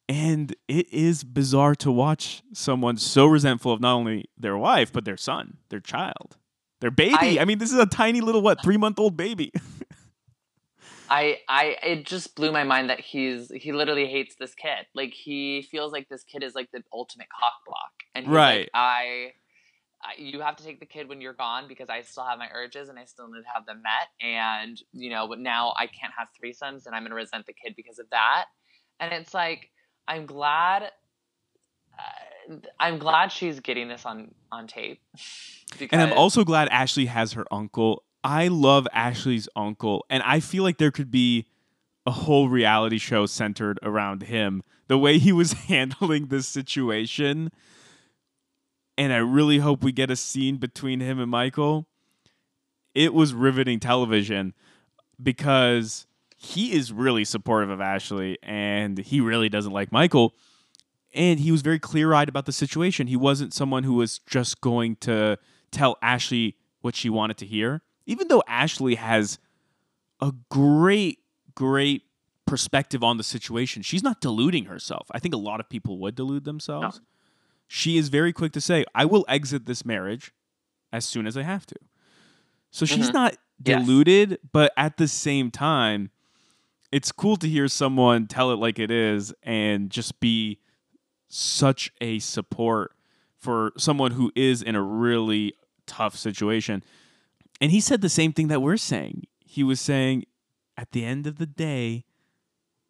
And 0.09 0.55
it 0.67 0.91
is 0.91 1.23
bizarre 1.23 1.75
to 1.75 1.91
watch 1.91 2.41
someone 2.53 2.97
so 2.97 3.25
resentful 3.25 3.73
of 3.73 3.81
not 3.81 3.93
only 3.93 4.25
their 4.37 4.57
wife, 4.57 4.91
but 4.93 5.05
their 5.05 5.17
son, 5.17 5.57
their 5.69 5.81
child, 5.81 6.37
their 6.79 6.91
baby. 6.91 7.15
I, 7.19 7.37
I- 7.41 7.45
mean, 7.45 7.57
this 7.59 7.71
is 7.73 7.79
a 7.79 7.85
tiny 7.85 8.21
little, 8.21 8.41
what, 8.41 8.63
three 8.63 8.77
month 8.77 8.99
old 8.99 9.17
baby. 9.17 9.51
I, 11.09 11.39
I, 11.47 11.77
it 11.83 12.05
just 12.05 12.35
blew 12.35 12.51
my 12.51 12.63
mind 12.63 12.89
that 12.89 12.99
he's 12.99 13.49
he 13.49 13.71
literally 13.71 14.07
hates 14.07 14.35
this 14.35 14.53
kid. 14.55 14.85
Like 14.93 15.13
he 15.13 15.61
feels 15.61 15.91
like 15.91 16.09
this 16.09 16.23
kid 16.23 16.43
is 16.43 16.55
like 16.55 16.69
the 16.71 16.83
ultimate 16.93 17.27
cock 17.29 17.53
block, 17.65 17.91
and 18.15 18.25
he's 18.25 18.33
Right. 18.33 18.59
Like, 18.59 18.69
I, 18.73 19.33
I, 20.03 20.21
you 20.21 20.41
have 20.41 20.55
to 20.57 20.63
take 20.63 20.79
the 20.79 20.85
kid 20.85 21.09
when 21.09 21.21
you're 21.21 21.33
gone 21.33 21.67
because 21.67 21.89
I 21.89 22.01
still 22.01 22.23
have 22.25 22.37
my 22.37 22.49
urges 22.53 22.89
and 22.89 22.99
I 22.99 23.05
still 23.05 23.27
need 23.27 23.41
to 23.41 23.47
have 23.53 23.65
them 23.65 23.81
met. 23.81 24.27
And 24.27 24.79
you 24.93 25.09
know, 25.09 25.27
but 25.27 25.39
now 25.39 25.73
I 25.77 25.87
can't 25.87 26.13
have 26.17 26.27
threesomes, 26.41 26.85
and 26.85 26.95
I'm 26.95 27.03
gonna 27.03 27.15
resent 27.15 27.45
the 27.45 27.53
kid 27.53 27.73
because 27.75 27.99
of 27.99 28.09
that. 28.11 28.45
And 28.99 29.13
it's 29.13 29.33
like 29.33 29.69
I'm 30.07 30.25
glad. 30.25 30.91
Uh, 31.97 32.55
I'm 32.79 32.97
glad 32.97 33.31
she's 33.31 33.59
getting 33.59 33.87
this 33.87 34.05
on 34.05 34.33
on 34.51 34.67
tape. 34.67 35.01
Because, 35.77 35.89
And 35.91 36.01
I'm 36.01 36.13
also 36.13 36.43
glad 36.43 36.69
Ashley 36.69 37.07
has 37.07 37.33
her 37.33 37.45
uncle. 37.51 38.03
I 38.23 38.47
love 38.47 38.87
Ashley's 38.93 39.47
uncle, 39.55 40.05
and 40.09 40.23
I 40.23 40.39
feel 40.39 40.63
like 40.63 40.77
there 40.77 40.91
could 40.91 41.11
be 41.11 41.47
a 42.05 42.11
whole 42.11 42.49
reality 42.49 42.97
show 42.97 43.25
centered 43.25 43.79
around 43.83 44.23
him. 44.23 44.63
The 44.87 44.97
way 44.97 45.17
he 45.17 45.31
was 45.31 45.51
handling 45.67 46.27
this 46.27 46.47
situation, 46.47 47.51
and 48.97 49.13
I 49.13 49.17
really 49.17 49.59
hope 49.59 49.83
we 49.83 49.91
get 49.91 50.11
a 50.11 50.15
scene 50.15 50.57
between 50.57 50.99
him 50.99 51.19
and 51.19 51.29
Michael. 51.29 51.87
It 52.95 53.13
was 53.13 53.33
riveting 53.33 53.79
television 53.79 54.53
because 55.21 56.07
he 56.35 56.73
is 56.73 56.91
really 56.91 57.25
supportive 57.25 57.69
of 57.69 57.81
Ashley, 57.81 58.37
and 58.41 58.97
he 58.97 59.21
really 59.21 59.49
doesn't 59.49 59.73
like 59.73 59.91
Michael 59.91 60.33
and 61.17 61.39
he 61.39 61.51
was 61.51 61.61
very 61.61 61.79
clear 61.79 62.13
eyed 62.13 62.29
about 62.29 62.45
the 62.45 62.51
situation. 62.51 63.07
He 63.07 63.15
wasn't 63.15 63.53
someone 63.53 63.83
who 63.83 63.95
was 63.95 64.19
just 64.19 64.61
going 64.61 64.97
to 64.97 65.37
tell 65.71 65.97
Ashley 66.01 66.55
what 66.81 66.95
she 66.95 67.09
wanted 67.09 67.37
to 67.37 67.45
hear, 67.45 67.81
even 68.07 68.27
though 68.29 68.41
Ashley 68.47 68.95
has 68.95 69.37
a 70.19 70.33
great, 70.49 71.19
great 71.53 72.03
perspective 72.47 73.03
on 73.03 73.17
the 73.17 73.23
situation. 73.23 73.83
She's 73.83 74.01
not 74.01 74.21
deluding 74.21 74.65
herself. 74.65 75.07
I 75.11 75.19
think 75.19 75.35
a 75.35 75.37
lot 75.37 75.59
of 75.59 75.69
people 75.69 75.99
would 75.99 76.15
delude 76.15 76.45
themselves. 76.45 77.01
She 77.67 77.97
is 77.97 78.07
very 78.09 78.31
quick 78.33 78.53
to 78.53 78.61
say, 78.61 78.85
I 78.95 79.03
will 79.05 79.25
exit 79.27 79.65
this 79.65 79.85
marriage 79.85 80.31
as 80.91 81.05
soon 81.05 81.27
as 81.27 81.35
I 81.37 81.43
have 81.43 81.65
to. 81.67 81.75
So 82.71 82.85
she's 82.85 83.09
Mhm. 83.09 83.13
not 83.13 83.37
Yes. 83.63 83.85
deluded, 83.85 84.39
but 84.53 84.71
at 84.77 84.95
the 84.97 85.07
same 85.09 85.51
time, 85.51 86.09
it's 86.91 87.11
cool 87.11 87.35
to 87.37 87.49
hear 87.49 87.67
someone 87.67 88.27
tell 88.27 88.51
it 88.51 88.55
like 88.55 88.79
it 88.79 88.89
is 88.89 89.33
and 89.43 89.89
just 89.89 90.19
be 90.21 90.59
such 91.27 91.91
a 91.99 92.19
support 92.19 92.95
for 93.35 93.73
someone 93.77 94.11
who 94.11 94.31
is 94.35 94.61
in 94.61 94.75
a 94.75 94.81
really 94.81 95.53
tough 95.85 96.15
situation. 96.15 96.81
And 97.61 97.71
he 97.71 97.79
said 97.79 98.01
the 98.01 98.09
same 98.09 98.33
thing 98.33 98.47
that 98.49 98.61
we're 98.61 98.77
saying. 98.77 99.23
He 99.43 99.63
was 99.63 99.79
saying, 99.81 100.25
at 100.77 100.91
the 100.91 101.03
end 101.03 101.25
of 101.25 101.37
the 101.37 101.45
day, 101.45 102.05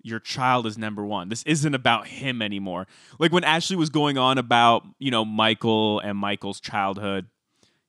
your 0.01 0.19
child 0.19 0.65
is 0.65 0.77
number 0.77 1.05
one. 1.05 1.29
This 1.29 1.43
isn't 1.43 1.73
about 1.73 2.07
him 2.07 2.41
anymore. 2.41 2.87
Like 3.19 3.31
when 3.31 3.43
Ashley 3.43 3.75
was 3.75 3.89
going 3.89 4.17
on 4.17 4.37
about, 4.37 4.83
you 4.99 5.11
know, 5.11 5.23
Michael 5.25 5.99
and 5.99 6.17
Michael's 6.17 6.59
childhood, 6.59 7.27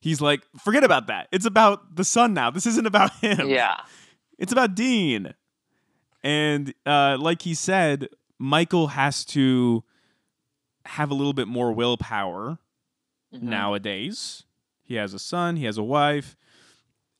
he's 0.00 0.20
like, 0.20 0.42
forget 0.58 0.84
about 0.84 1.08
that. 1.08 1.28
It's 1.32 1.46
about 1.46 1.96
the 1.96 2.04
son 2.04 2.34
now. 2.34 2.50
This 2.50 2.66
isn't 2.66 2.86
about 2.86 3.12
him. 3.20 3.48
yeah, 3.48 3.76
It's 4.38 4.52
about 4.52 4.74
Dean. 4.74 5.34
And 6.22 6.74
uh, 6.86 7.16
like 7.20 7.42
he 7.42 7.54
said, 7.54 8.08
Michael 8.38 8.88
has 8.88 9.24
to 9.26 9.84
have 10.84 11.10
a 11.10 11.14
little 11.14 11.32
bit 11.32 11.48
more 11.48 11.72
willpower 11.72 12.58
Mhm. 13.34 13.42
nowadays. 13.42 14.44
He 14.82 14.94
has 14.94 15.12
a 15.12 15.18
son, 15.18 15.56
he 15.56 15.66
has 15.66 15.76
a 15.76 15.82
wife, 15.82 16.34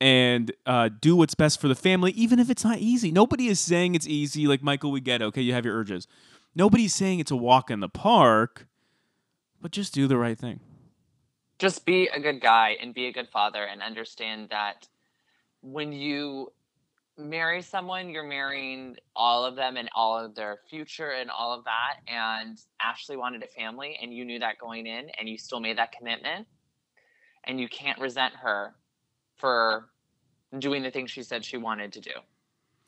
and 0.01 0.53
uh, 0.67 0.89
do 1.01 1.17
what's 1.17 1.35
best 1.35 1.61
for 1.61 1.69
the 1.69 1.75
family, 1.75 2.13
even 2.13 2.39
if 2.39 2.51
it's 2.51 2.65
not 2.65 2.79
easy. 2.79 3.11
Nobody 3.11 3.49
is 3.49 3.61
saying 3.61 3.95
it's 3.95 4.07
easy. 4.07 4.47
Like, 4.47 4.63
Michael, 4.63 4.91
we 4.93 5.01
get 5.01 5.23
it. 5.23 5.27
Okay, 5.27 5.43
you 5.43 5.53
have 5.55 5.65
your 5.65 5.77
urges. 5.77 6.07
Nobody's 6.55 6.95
saying 6.95 7.21
it's 7.21 7.31
a 7.31 7.37
walk 7.37 7.71
in 7.71 7.81
the 7.81 7.89
park, 7.89 8.67
but 9.61 9.71
just 9.73 9.95
do 9.95 10.07
the 10.07 10.17
right 10.17 10.39
thing. 10.39 10.61
just 11.59 11.85
be 11.85 12.09
a 12.15 12.21
good 12.21 12.41
guy 12.41 12.77
and 12.81 12.95
be 12.95 13.07
a 13.07 13.13
good 13.13 13.29
father 13.29 13.65
and 13.65 13.83
understand 13.83 14.49
that 14.51 14.87
when 15.61 15.93
you 15.93 16.53
marry 17.17 17.61
someone 17.63 18.11
you're 18.11 18.23
marrying 18.29 18.97
all 19.17 19.45
of 19.45 19.57
them 19.57 19.77
and 19.77 19.89
all 19.95 20.17
of 20.17 20.35
their 20.37 20.59
future 20.71 21.11
and 21.11 21.31
all 21.31 21.53
of 21.53 21.65
that 21.65 21.97
and 22.07 22.59
ashley 22.81 23.17
wanted 23.17 23.43
a 23.43 23.47
family 23.49 23.99
and 24.01 24.15
you 24.15 24.25
knew 24.25 24.39
that 24.39 24.57
going 24.59 24.87
in 24.87 25.11
and 25.19 25.29
you 25.29 25.37
still 25.37 25.59
made 25.61 25.77
that 25.79 25.91
commitment 25.91 26.47
and 27.45 27.59
you 27.61 27.69
can't 27.69 27.99
resent 28.01 28.33
her 28.35 28.75
for 29.39 29.89
doing 30.59 30.83
the 30.83 30.91
thing 30.91 31.07
she 31.07 31.23
said 31.23 31.45
she 31.45 31.57
wanted 31.57 31.93
to 31.93 32.01
do 32.01 32.13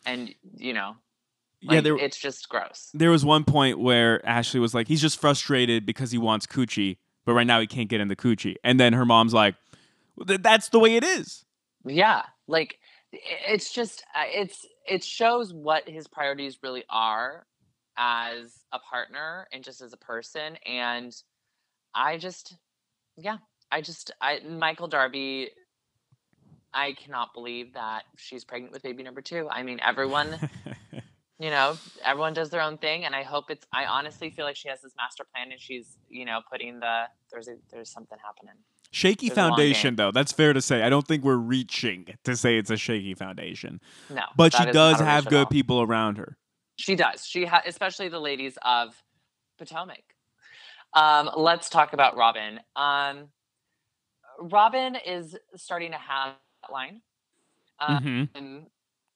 and 0.07 0.35
you 0.57 0.73
know 0.73 0.97
like, 1.63 1.75
yeah, 1.75 1.81
there, 1.83 1.97
it's 1.99 2.17
just 2.19 2.49
gross 2.49 2.91
there 2.95 3.11
was 3.11 3.25
one 3.25 3.45
point 3.45 3.79
where 3.79 4.25
Ashley 4.27 4.61
was 4.61 4.73
like, 4.75 4.89
he's 4.89 5.03
just 5.03 5.21
frustrated 5.21 5.85
because 5.85 6.11
he 6.11 6.17
wants 6.17 6.47
coochie, 6.47 6.97
but 7.27 7.35
right 7.35 7.47
now 7.47 7.61
he 7.61 7.67
can't 7.67 7.91
get 7.91 8.01
in 8.01 8.09
the 8.09 8.17
coochie. 8.17 8.55
And 8.65 8.81
then 8.81 8.95
her 8.95 9.05
mom's 9.05 9.35
like, 9.35 9.57
that's 10.17 10.71
the 10.71 10.79
way 10.79 10.97
it 10.97 11.05
is. 11.05 11.45
yeah 11.85 12.23
like 12.47 12.79
it's 13.13 13.73
just 13.73 14.05
uh, 14.15 14.25
it's 14.27 14.67
it 14.89 15.03
shows 15.05 15.53
what 15.53 15.89
his 15.89 16.07
priorities 16.07 16.59
really 16.63 16.85
are 16.91 17.47
as 17.97 18.61
a 18.73 18.79
partner 18.79 19.47
and 19.53 19.65
just 19.65 19.81
as 19.81 19.93
a 19.93 19.97
person 19.97 20.57
and 20.67 21.15
i 21.95 22.17
just 22.17 22.57
yeah 23.17 23.39
i 23.73 23.81
just 23.81 24.11
i 24.21 24.41
michael 24.49 24.89
darby 24.89 25.51
i 26.75 26.93
cannot 26.93 27.33
believe 27.35 27.73
that 27.75 28.03
she's 28.17 28.45
pregnant 28.45 28.73
with 28.73 28.83
baby 28.83 29.03
number 29.03 29.21
two 29.21 29.49
i 29.51 29.63
mean 29.63 29.79
everyone 29.85 30.39
you 31.39 31.51
know 31.51 31.77
everyone 32.05 32.33
does 32.33 32.51
their 32.51 32.61
own 32.61 32.79
thing 32.79 33.05
and 33.05 33.15
i 33.15 33.23
hope 33.23 33.51
it's 33.51 33.67
i 33.73 33.85
honestly 33.85 34.31
feel 34.31 34.45
like 34.45 34.57
she 34.57 34.69
has 34.69 34.81
this 34.83 34.93
master 34.97 35.25
plan 35.35 35.51
and 35.51 35.61
she's 35.61 35.99
you 36.09 36.25
know 36.25 36.41
putting 36.51 36.81
the 36.81 37.05
there's 37.33 37.49
a 37.49 37.55
there's 37.71 37.91
something 37.91 38.19
happening 38.25 38.55
shaky 38.91 39.29
There's 39.29 39.37
foundation, 39.37 39.97
though. 39.97 40.11
That's 40.11 40.33
fair 40.33 40.53
to 40.53 40.61
say. 40.61 40.83
I 40.83 40.91
don't 40.91 41.07
think 41.07 41.25
we're 41.25 41.37
reaching 41.37 42.07
to 42.25 42.37
say 42.37 42.59
it's 42.59 42.71
a 42.71 42.77
shaky 42.77 43.15
foundation. 43.15 43.81
no 44.09 44.23
But 44.37 44.55
she 44.55 44.65
does 44.67 45.01
have 45.01 45.27
good 45.27 45.49
people 45.51 45.81
around 45.81 46.19
her. 46.19 46.37
She 46.77 46.97
does. 46.97 47.27
She 47.27 47.45
ha- 47.45 47.63
especially 47.67 48.09
the 48.09 48.21
ladies 48.21 48.59
of 48.65 48.95
Potomac. 49.59 50.03
Um, 50.95 51.31
let's 51.37 51.69
talk 51.69 51.93
about 51.93 52.17
Robin. 52.17 52.61
Um, 52.75 53.29
Robin 54.41 54.97
is 54.97 55.37
starting 55.57 55.93
to 55.93 55.99
have 55.99 56.35
line, 56.71 57.03
um, 57.79 58.29
Mhm. 58.35 58.71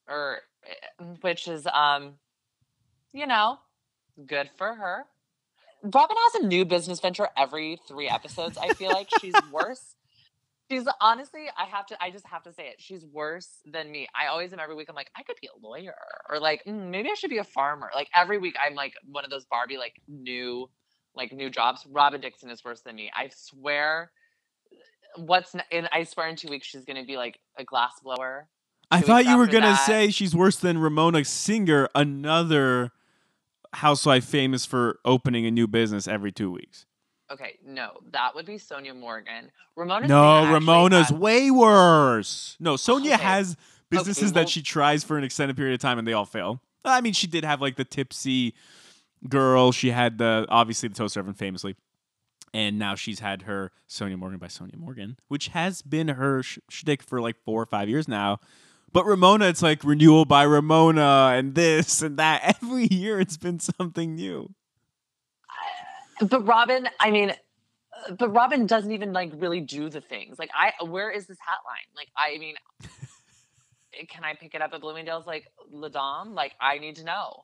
or 0.09 0.41
eh, 0.67 1.05
which 1.21 1.49
is, 1.49 1.67
um, 1.67 2.19
you 3.13 3.27
know, 3.27 3.59
good 4.27 4.51
for 4.57 4.75
her. 4.75 5.07
Robin 5.83 6.17
has 6.17 6.43
a 6.43 6.47
new 6.47 6.65
business 6.65 7.01
venture 7.01 7.29
every 7.37 7.77
three 7.87 8.09
episodes. 8.09 8.57
I 8.57 8.71
feel 8.71 8.91
like 8.91 9.11
she's 9.11 9.43
worse. 9.43 9.97
She's 10.71 10.89
honestly, 10.99 11.51
I 11.59 11.67
have 11.67 11.85
to, 11.87 12.03
I 12.03 12.11
just 12.11 12.27
have 12.27 12.43
to 12.45 12.53
say 12.53 12.69
it. 12.69 12.81
She's 12.81 13.05
worse 13.05 13.61
than 13.67 13.91
me. 13.93 14.09
I 14.19 14.29
always 14.29 14.51
am 14.55 14.59
every 14.61 14.75
week. 14.75 14.89
I'm 14.89 14.95
like, 14.95 15.11
I 15.15 15.23
could 15.23 15.37
be 15.43 15.49
a 15.49 15.59
lawyer, 15.67 15.95
or 16.31 16.41
like, 16.41 16.65
mm, 16.65 16.89
maybe 16.89 17.11
I 17.11 17.15
should 17.15 17.29
be 17.29 17.37
a 17.39 17.45
farmer. 17.45 17.91
Like 17.95 18.09
every 18.15 18.39
week, 18.39 18.57
I'm 18.59 18.75
like 18.75 18.95
one 19.05 19.25
of 19.25 19.31
those 19.31 19.45
Barbie 19.45 19.77
like 19.77 20.01
new, 20.09 20.71
like 21.15 21.33
new 21.33 21.51
jobs. 21.51 21.87
Robin 21.91 22.19
Dixon 22.21 22.49
is 22.51 22.65
worse 22.65 22.81
than 22.81 22.97
me. 22.97 23.11
I 23.15 23.29
swear. 23.29 24.11
What's 25.17 25.55
n- 25.55 25.63
and 25.71 25.89
I 25.93 26.05
swear 26.05 26.29
in 26.29 26.37
two 26.37 26.49
weeks 26.49 26.67
she's 26.67 26.85
gonna 26.85 27.05
be 27.05 27.17
like 27.17 27.39
a 27.59 27.65
glass 27.65 27.93
blower. 28.03 28.49
I 28.91 29.01
thought 29.01 29.25
you 29.27 29.37
were 29.39 29.47
to 29.47 29.61
that- 29.61 29.87
say 29.87 30.11
she's 30.11 30.35
worse 30.37 30.57
than 30.57 30.79
Ramona 30.79 31.25
Singer, 31.25 31.89
another 31.95 32.93
housewife 33.75 34.25
famous 34.25 34.65
for 34.67 35.01
opening 35.05 35.47
a 35.47 35.51
new 35.51 35.67
business 35.67 36.07
every 36.07 36.31
two 36.33 36.51
weeks. 36.51 36.87
Okay, 37.33 37.59
no, 37.65 37.93
that 38.13 38.35
would 38.35 38.47
be 38.47 38.55
Sonja 38.57 38.95
Morgan. 38.95 39.51
Ramona. 39.77 40.07
no, 40.07 40.43
Singer 40.43 40.53
Ramona's 40.55 41.09
had- 41.09 41.19
way 41.19 41.51
worse. 41.51 42.57
No, 42.61 42.75
Sonja 42.75 43.11
oh, 43.11 43.15
Okay. 43.15 43.23
has 43.25 43.57
businesses 43.91 44.25
well- 44.33 44.45
that 44.45 44.49
she 44.49 44.63
tries 44.63 45.03
for 45.03 45.17
an 45.19 45.25
extended 45.25 45.57
period 45.57 45.75
of 45.75 45.81
time 45.81 45.99
and 45.99 46.07
they 46.07 46.13
all 46.13 46.27
fail. 46.27 46.63
I 46.85 47.01
mean, 47.01 47.15
she 47.15 47.27
did 47.27 47.45
have 47.45 47.61
like 47.63 47.77
the 47.77 47.85
tipsy 47.85 48.55
girl. 49.29 49.73
She 49.73 49.91
had 49.91 50.19
the 50.19 50.47
obviously 50.51 50.89
the 50.91 50.95
toaster 50.95 51.21
oven 51.21 51.33
famously. 51.33 51.77
And 52.55 52.79
now 52.79 52.95
she's 52.95 53.19
had 53.19 53.43
her 53.43 53.73
Sonja 53.89 54.17
Morgan 54.17 54.39
by 54.39 54.47
Sonja 54.47 54.77
Morgan, 54.77 55.19
which 55.29 55.49
has 55.49 55.83
been 55.83 56.09
her 56.09 56.43
sh- 56.43 56.59
shtick 56.71 57.03
for 57.03 57.21
like 57.21 57.37
four 57.45 57.61
or 57.61 57.67
five 57.67 57.89
years 57.89 58.07
now. 58.09 58.39
But 58.93 59.05
Ramona, 59.07 59.47
it's 59.47 59.61
like 59.61 59.83
renewal 59.83 60.25
by 60.25 60.45
Ramona 60.45 61.33
and 61.35 61.57
this 61.57 62.01
and 62.01 62.17
that. 62.17 62.57
Every 62.63 62.87
year 62.87 63.19
it's 63.19 63.37
been 63.37 63.59
something 63.59 64.15
new. 64.15 64.55
But 66.21 66.47
Robin, 66.47 66.89
I 67.01 67.11
mean, 67.11 67.35
but 68.19 68.29
Robin 68.33 68.67
doesn't 68.67 68.93
even 68.93 69.13
like 69.13 69.33
really 69.35 69.61
do 69.61 69.89
the 69.91 70.01
things. 70.01 70.39
Like, 70.39 70.51
I 70.55 70.73
where 70.85 71.11
is 71.11 71.27
this 71.27 71.39
hat 71.41 71.59
line? 71.67 71.89
Like, 71.97 72.09
I 72.17 72.39
mean, 72.39 72.55
can 74.09 74.23
I 74.25 74.35
pick 74.35 74.55
it 74.55 74.63
up 74.63 74.73
at 74.73 74.81
Bloomingdale's? 74.81 75.27
Like, 75.27 75.49
Ladom? 75.75 76.35
Like, 76.35 76.53
I 76.61 76.79
need 76.79 76.97
to 76.97 77.05
know. 77.05 77.43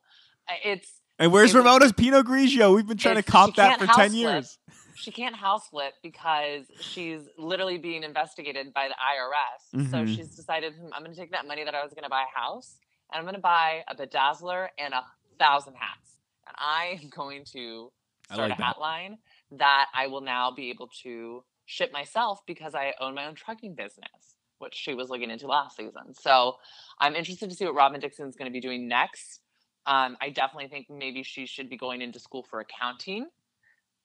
It's 0.64 0.88
And 1.18 1.32
where's 1.32 1.52
It 1.52 1.58
was- 1.58 1.64
Ramona's 1.64 1.92
Pinot 1.92 2.26
Grigio? 2.26 2.74
We've 2.76 2.86
been 2.86 2.96
trying 2.96 3.16
to 3.16 3.22
cop 3.24 3.56
that 3.56 3.78
for 3.80 3.86
10 3.86 3.94
flip. 3.94 4.12
years. 4.12 4.58
She 5.00 5.10
can't 5.10 5.34
house 5.34 5.68
flip 5.68 5.94
because 6.02 6.66
she's 6.80 7.28
literally 7.38 7.78
being 7.78 8.02
investigated 8.02 8.72
by 8.74 8.88
the 8.88 8.94
IRS. 8.94 9.90
So 9.90 9.98
Mhm. 10.04 10.14
she's 10.14 10.36
decided, 10.36 10.74
"Hmm, 10.74 10.92
I'm 10.92 11.02
going 11.02 11.14
to 11.14 11.18
take 11.20 11.30
that 11.32 11.46
money 11.46 11.64
that 11.64 11.74
I 11.74 11.82
was 11.82 11.92
going 11.94 12.04
to 12.04 12.10
buy 12.10 12.22
a 12.24 12.38
house 12.38 12.78
and 13.10 13.18
I'm 13.18 13.24
going 13.24 13.34
to 13.34 13.40
buy 13.40 13.82
a 13.88 13.94
bedazzler 13.94 14.68
and 14.78 14.92
a 14.94 15.04
thousand 15.38 15.74
hats. 15.74 16.18
And 16.46 16.54
I 16.58 16.98
am 17.02 17.08
going 17.08 17.44
to 17.46 17.92
start 18.26 18.50
like 18.50 18.58
a 18.58 18.58
that. 18.58 18.64
hat 18.64 18.80
line 18.80 19.18
that 19.52 19.86
I 19.94 20.06
will 20.08 20.20
now 20.20 20.50
be 20.50 20.70
able 20.70 20.88
to 21.02 21.44
ship 21.64 21.92
myself 21.92 22.44
because 22.46 22.74
I 22.74 22.94
own 23.00 23.14
my 23.14 23.26
own 23.26 23.34
trucking 23.34 23.74
business, 23.74 24.34
which 24.58 24.74
she 24.74 24.92
was 24.94 25.08
looking 25.08 25.30
into 25.30 25.46
last 25.46 25.76
season. 25.76 26.14
So 26.14 26.58
I'm 26.98 27.14
interested 27.16 27.48
to 27.48 27.56
see 27.56 27.64
what 27.64 27.74
Robin 27.74 28.00
Dixon 28.00 28.28
is 28.28 28.36
going 28.36 28.50
to 28.50 28.52
be 28.52 28.60
doing 28.60 28.86
next. 28.88 29.40
Um, 29.86 30.16
I 30.20 30.30
definitely 30.30 30.68
think 30.68 30.90
maybe 30.90 31.22
she 31.22 31.46
should 31.46 31.70
be 31.70 31.76
going 31.76 32.02
into 32.02 32.18
school 32.20 32.42
for 32.42 32.60
accounting. 32.60 33.30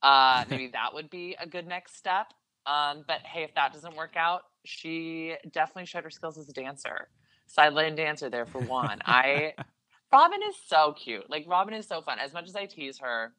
Uh, 0.06 0.46
maybe 0.50 0.68
that 0.68 0.94
would 0.94 1.10
be 1.10 1.36
a 1.40 1.48
good 1.48 1.68
next 1.68 1.98
step. 1.98 2.28
Um, 2.68 3.04
but 3.08 3.22
hey, 3.22 3.44
if 3.44 3.54
that 3.56 3.74
doesn't 3.74 3.96
work 3.96 4.16
out, 4.16 4.44
she 4.64 5.36
definitely 5.52 5.86
showed 5.86 6.04
her 6.04 6.10
skills 6.10 6.38
as 6.38 6.48
a 6.48 6.54
dancer. 6.54 7.10
Sideline 7.48 7.96
dancer 7.96 8.30
there 8.30 8.46
for 8.46 8.62
one. 8.62 9.00
I 9.06 9.54
Robin 10.14 10.40
is 10.50 10.56
so 10.68 10.94
cute. 10.94 11.30
Like 11.30 11.46
Robin 11.48 11.74
is 11.74 11.88
so 11.88 12.02
fun. 12.02 12.20
As 12.20 12.34
much 12.34 12.48
as 12.48 12.56
I 12.56 12.66
tease 12.66 13.00
her, 13.00 13.34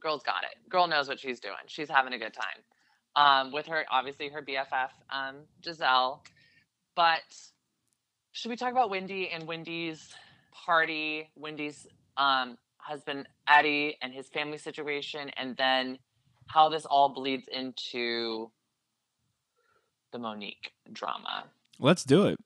girl's 0.00 0.22
got 0.22 0.42
it. 0.44 0.68
Girl 0.68 0.86
knows 0.86 1.08
what 1.08 1.20
she's 1.20 1.40
doing. 1.40 1.54
She's 1.66 1.88
having 1.88 2.12
a 2.12 2.18
good 2.18 2.34
time. 2.34 2.62
Um, 3.16 3.52
with 3.52 3.66
her, 3.66 3.84
obviously 3.90 4.28
her 4.28 4.42
BFF, 4.42 4.90
um, 5.10 5.36
Gizelle. 5.62 6.20
But 6.96 7.20
should 8.32 8.50
we 8.50 8.56
talk 8.56 8.72
about 8.72 8.90
Wendy 8.90 9.30
and 9.30 9.46
Wendy's 9.46 10.14
party, 10.52 11.30
Wendy's 11.36 11.86
um, 12.16 12.56
husband 12.82 13.28
Eddie 13.48 13.96
and 14.02 14.12
his 14.12 14.28
family 14.28 14.58
situation, 14.58 15.30
and 15.36 15.56
then 15.56 15.98
how 16.46 16.68
this 16.68 16.84
all 16.84 17.08
bleeds 17.08 17.48
into 17.48 18.50
the 20.12 20.18
Monique 20.18 20.72
drama? 20.92 21.44
Let's 21.78 22.04
do 22.04 22.26
it. 22.26 22.36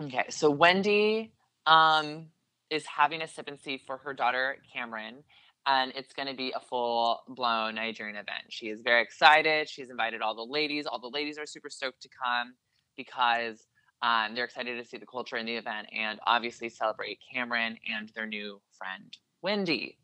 Okay, 0.00 0.24
so 0.30 0.50
Wendy 0.50 1.32
um, 1.66 2.26
is 2.70 2.86
having 2.86 3.22
a 3.22 3.28
sip 3.28 3.48
and 3.48 3.60
see 3.60 3.82
for 3.86 3.98
her 3.98 4.14
daughter 4.14 4.56
Cameron, 4.72 5.22
and 5.66 5.92
it's 5.94 6.12
going 6.12 6.28
to 6.28 6.34
be 6.34 6.52
a 6.56 6.60
full 6.60 7.20
blown 7.28 7.74
Nigerian 7.74 8.16
event. 8.16 8.44
She 8.48 8.66
is 8.66 8.80
very 8.80 9.02
excited. 9.02 9.68
She's 9.68 9.90
invited 9.90 10.22
all 10.22 10.34
the 10.34 10.50
ladies. 10.50 10.86
All 10.86 10.98
the 10.98 11.10
ladies 11.10 11.38
are 11.38 11.46
super 11.46 11.68
stoked 11.68 12.00
to 12.02 12.08
come 12.08 12.54
because 12.96 13.66
um, 14.02 14.34
they're 14.34 14.44
excited 14.44 14.82
to 14.82 14.88
see 14.88 14.98
the 14.98 15.06
culture 15.06 15.36
in 15.36 15.46
the 15.46 15.54
event 15.54 15.86
and 15.96 16.18
obviously 16.26 16.68
celebrate 16.68 17.18
Cameron 17.32 17.78
and 17.88 18.10
their 18.14 18.26
new 18.26 18.60
friend 18.76 19.16
Wendy. 19.42 19.96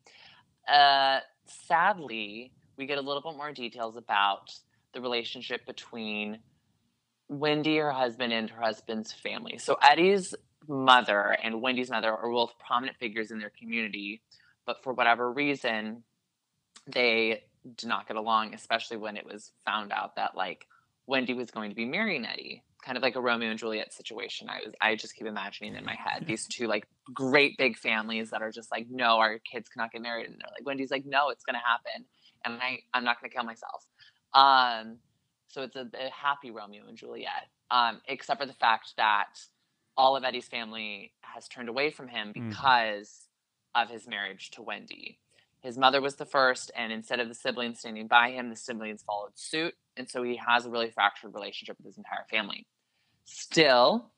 Uh, 0.73 1.19
sadly, 1.47 2.53
we 2.77 2.87
get 2.87 2.99
a 2.99 3.01
little 3.01 3.23
bit 3.23 3.37
more 3.37 3.53
details 3.53 3.97
about 3.97 4.51
the 4.95 5.01
relationship 5.01 5.67
between 5.67 6.39
Wendy, 7.29 7.77
her 7.79 7.93
husband, 7.93 8.33
and 8.33 8.49
her 8.51 8.63
husband's 8.63 9.13
family. 9.13 9.59
So 9.59 9.77
Eddie's 9.83 10.35
mother 10.69 11.37
and 11.43 11.61
Wendy's 11.61 11.91
mother 11.91 12.15
are 12.15 12.31
both 12.31 12.55
prominent 12.59 12.97
figures 12.99 13.31
in 13.31 13.39
their 13.39 13.53
community, 13.59 14.23
but 14.65 14.83
for 14.83 14.93
whatever 14.93 15.33
reason, 15.33 16.05
they 16.87 17.43
did 17.77 17.89
not 17.89 18.07
get 18.07 18.17
along, 18.17 18.55
especially 18.55 18.97
when 18.97 19.17
it 19.17 19.27
was 19.27 19.53
found 19.67 19.93
out 19.93 20.17
that 20.17 20.37
like 20.37 20.67
Wendy 21.07 21.35
was 21.35 21.51
going 21.51 21.71
to 21.71 21.77
be 21.77 21.85
marrying 21.85 22.25
Eddie. 22.25 22.63
Kind 22.85 22.97
of 22.97 23.03
like 23.03 23.17
a 23.17 23.21
Romeo 23.21 23.51
and 23.51 23.59
Juliet 23.59 23.93
situation. 23.93 24.49
I 24.49 24.61
was 24.65 24.75
I 24.81 24.95
just 24.97 25.15
keep 25.17 25.27
imagining 25.27 25.75
in 25.75 25.85
my 25.85 25.95
head 25.97 26.25
these 26.27 26.47
two 26.47 26.67
like 26.67 26.87
great 27.13 27.57
big 27.59 27.77
families 27.77 28.31
that 28.31 28.41
are 28.43 28.53
just 28.53 28.71
like, 28.71 28.87
no, 28.91 29.19
our 29.19 29.39
kids 29.41 29.69
cannot 29.69 29.93
get 29.93 30.01
married. 30.03 30.27
And 30.27 30.35
they're 30.35 30.51
like, 30.57 30.65
Wendy's 30.67 30.91
like, 30.91 31.05
no, 31.05 31.31
it's 31.31 31.45
gonna 31.45 31.59
happen. 31.65 32.05
And 32.45 32.55
I, 32.63 32.79
I'm 32.95 33.05
not 33.05 33.21
gonna 33.21 33.31
kill 33.31 33.45
myself. 33.45 33.85
Um, 34.35 34.99
so 35.49 35.63
it's 35.63 35.77
a, 35.77 35.81
a 35.95 36.11
happy 36.11 36.51
Romeo 36.51 36.83
and 36.87 36.97
Juliet, 36.97 37.49
um, 37.71 38.01
except 38.07 38.41
for 38.41 38.47
the 38.47 38.53
fact 38.53 38.95
that 38.97 39.41
all 39.97 40.17
of 40.17 40.23
Eddie's 40.25 40.47
family 40.47 41.13
has 41.23 41.49
turned 41.49 41.69
away 41.69 41.91
from 41.91 42.09
him 42.09 42.33
Mm. 42.35 42.51
because 42.51 43.27
of 43.75 43.91
his 43.91 44.07
marriage 44.07 44.51
to 44.53 44.63
Wendy. 44.63 45.19
His 45.61 45.77
mother 45.77 46.01
was 46.01 46.15
the 46.17 46.25
first, 46.25 46.71
and 46.77 46.93
instead 46.93 47.19
of 47.19 47.29
the 47.29 47.35
siblings 47.35 47.81
standing 47.81 48.07
by 48.07 48.31
him, 48.31 48.49
the 48.51 48.57
siblings 48.57 49.03
followed 49.03 49.33
suit. 49.37 49.75
And 49.99 50.09
so 50.09 50.23
he 50.23 50.37
has 50.37 50.65
a 50.65 50.71
really 50.71 50.91
fractured 50.91 51.35
relationship 51.35 51.77
with 51.79 51.87
his 51.87 51.99
entire 51.99 52.25
family. 52.31 52.67
Still, 53.25 54.11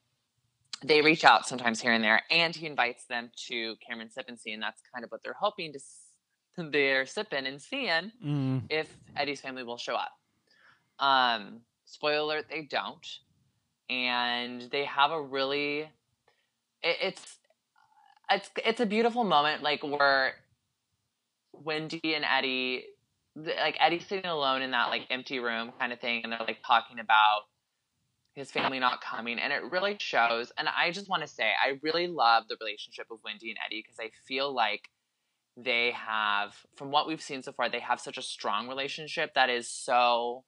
they 0.84 1.00
reach 1.02 1.24
out 1.24 1.46
sometimes 1.48 1.80
here 1.80 1.92
and 1.92 2.04
there, 2.04 2.22
and 2.30 2.54
he 2.54 2.66
invites 2.66 3.04
them 3.06 3.30
to 3.48 3.76
Cameron 3.86 4.10
Sip 4.10 4.26
and 4.28 4.38
See, 4.38 4.52
and 4.52 4.62
that's 4.62 4.82
kind 4.94 5.04
of 5.04 5.10
what 5.10 5.22
they're 5.22 5.36
hoping 5.38 5.72
to. 5.72 5.78
s- 5.78 6.06
They're 6.56 7.06
sipping 7.06 7.46
and 7.46 7.60
seeing 7.62 8.12
Mm. 8.24 8.62
if 8.70 8.94
Eddie's 9.16 9.40
family 9.40 9.62
will 9.62 9.78
show 9.78 9.94
up. 9.94 10.12
Um, 10.98 11.62
spoiler 11.86 12.34
alert, 12.36 12.46
they 12.50 12.62
don't. 12.62 13.06
And 13.88 14.62
they 14.70 14.84
have 14.84 15.10
a 15.10 15.20
really 15.22 15.80
it, 16.82 16.96
it's 17.02 17.38
it's 18.30 18.50
it's 18.64 18.80
a 18.80 18.86
beautiful 18.86 19.24
moment 19.24 19.62
like 19.62 19.82
where 19.82 20.34
Wendy 21.52 22.14
and 22.14 22.24
Eddie 22.24 22.84
like 23.36 23.76
Eddie's 23.78 24.06
sitting 24.06 24.30
alone 24.30 24.62
in 24.62 24.72
that 24.72 24.88
like 24.88 25.02
empty 25.10 25.38
room 25.38 25.72
kind 25.78 25.92
of 25.92 26.00
thing 26.00 26.22
and 26.22 26.32
they're 26.32 26.40
like 26.40 26.62
talking 26.66 26.98
about 26.98 27.42
his 28.34 28.50
family 28.50 28.78
not 28.78 29.00
coming 29.00 29.38
and 29.38 29.52
it 29.52 29.62
really 29.70 29.96
shows 29.98 30.52
and 30.56 30.68
I 30.68 30.90
just 30.92 31.08
want 31.08 31.22
to 31.22 31.28
say 31.28 31.44
I 31.44 31.78
really 31.82 32.06
love 32.06 32.44
the 32.48 32.56
relationship 32.60 33.06
of 33.10 33.18
Wendy 33.24 33.50
and 33.50 33.58
Eddie 33.66 33.82
because 33.84 33.98
I 34.00 34.10
feel 34.26 34.54
like 34.54 34.88
they 35.56 35.92
have 35.92 36.54
from 36.76 36.90
what 36.90 37.06
we've 37.06 37.20
seen 37.20 37.42
so 37.42 37.52
far 37.52 37.68
they 37.68 37.80
have 37.80 38.00
such 38.00 38.18
a 38.18 38.22
strong 38.22 38.68
relationship 38.68 39.34
that 39.34 39.50
is 39.50 39.68
so 39.68 40.44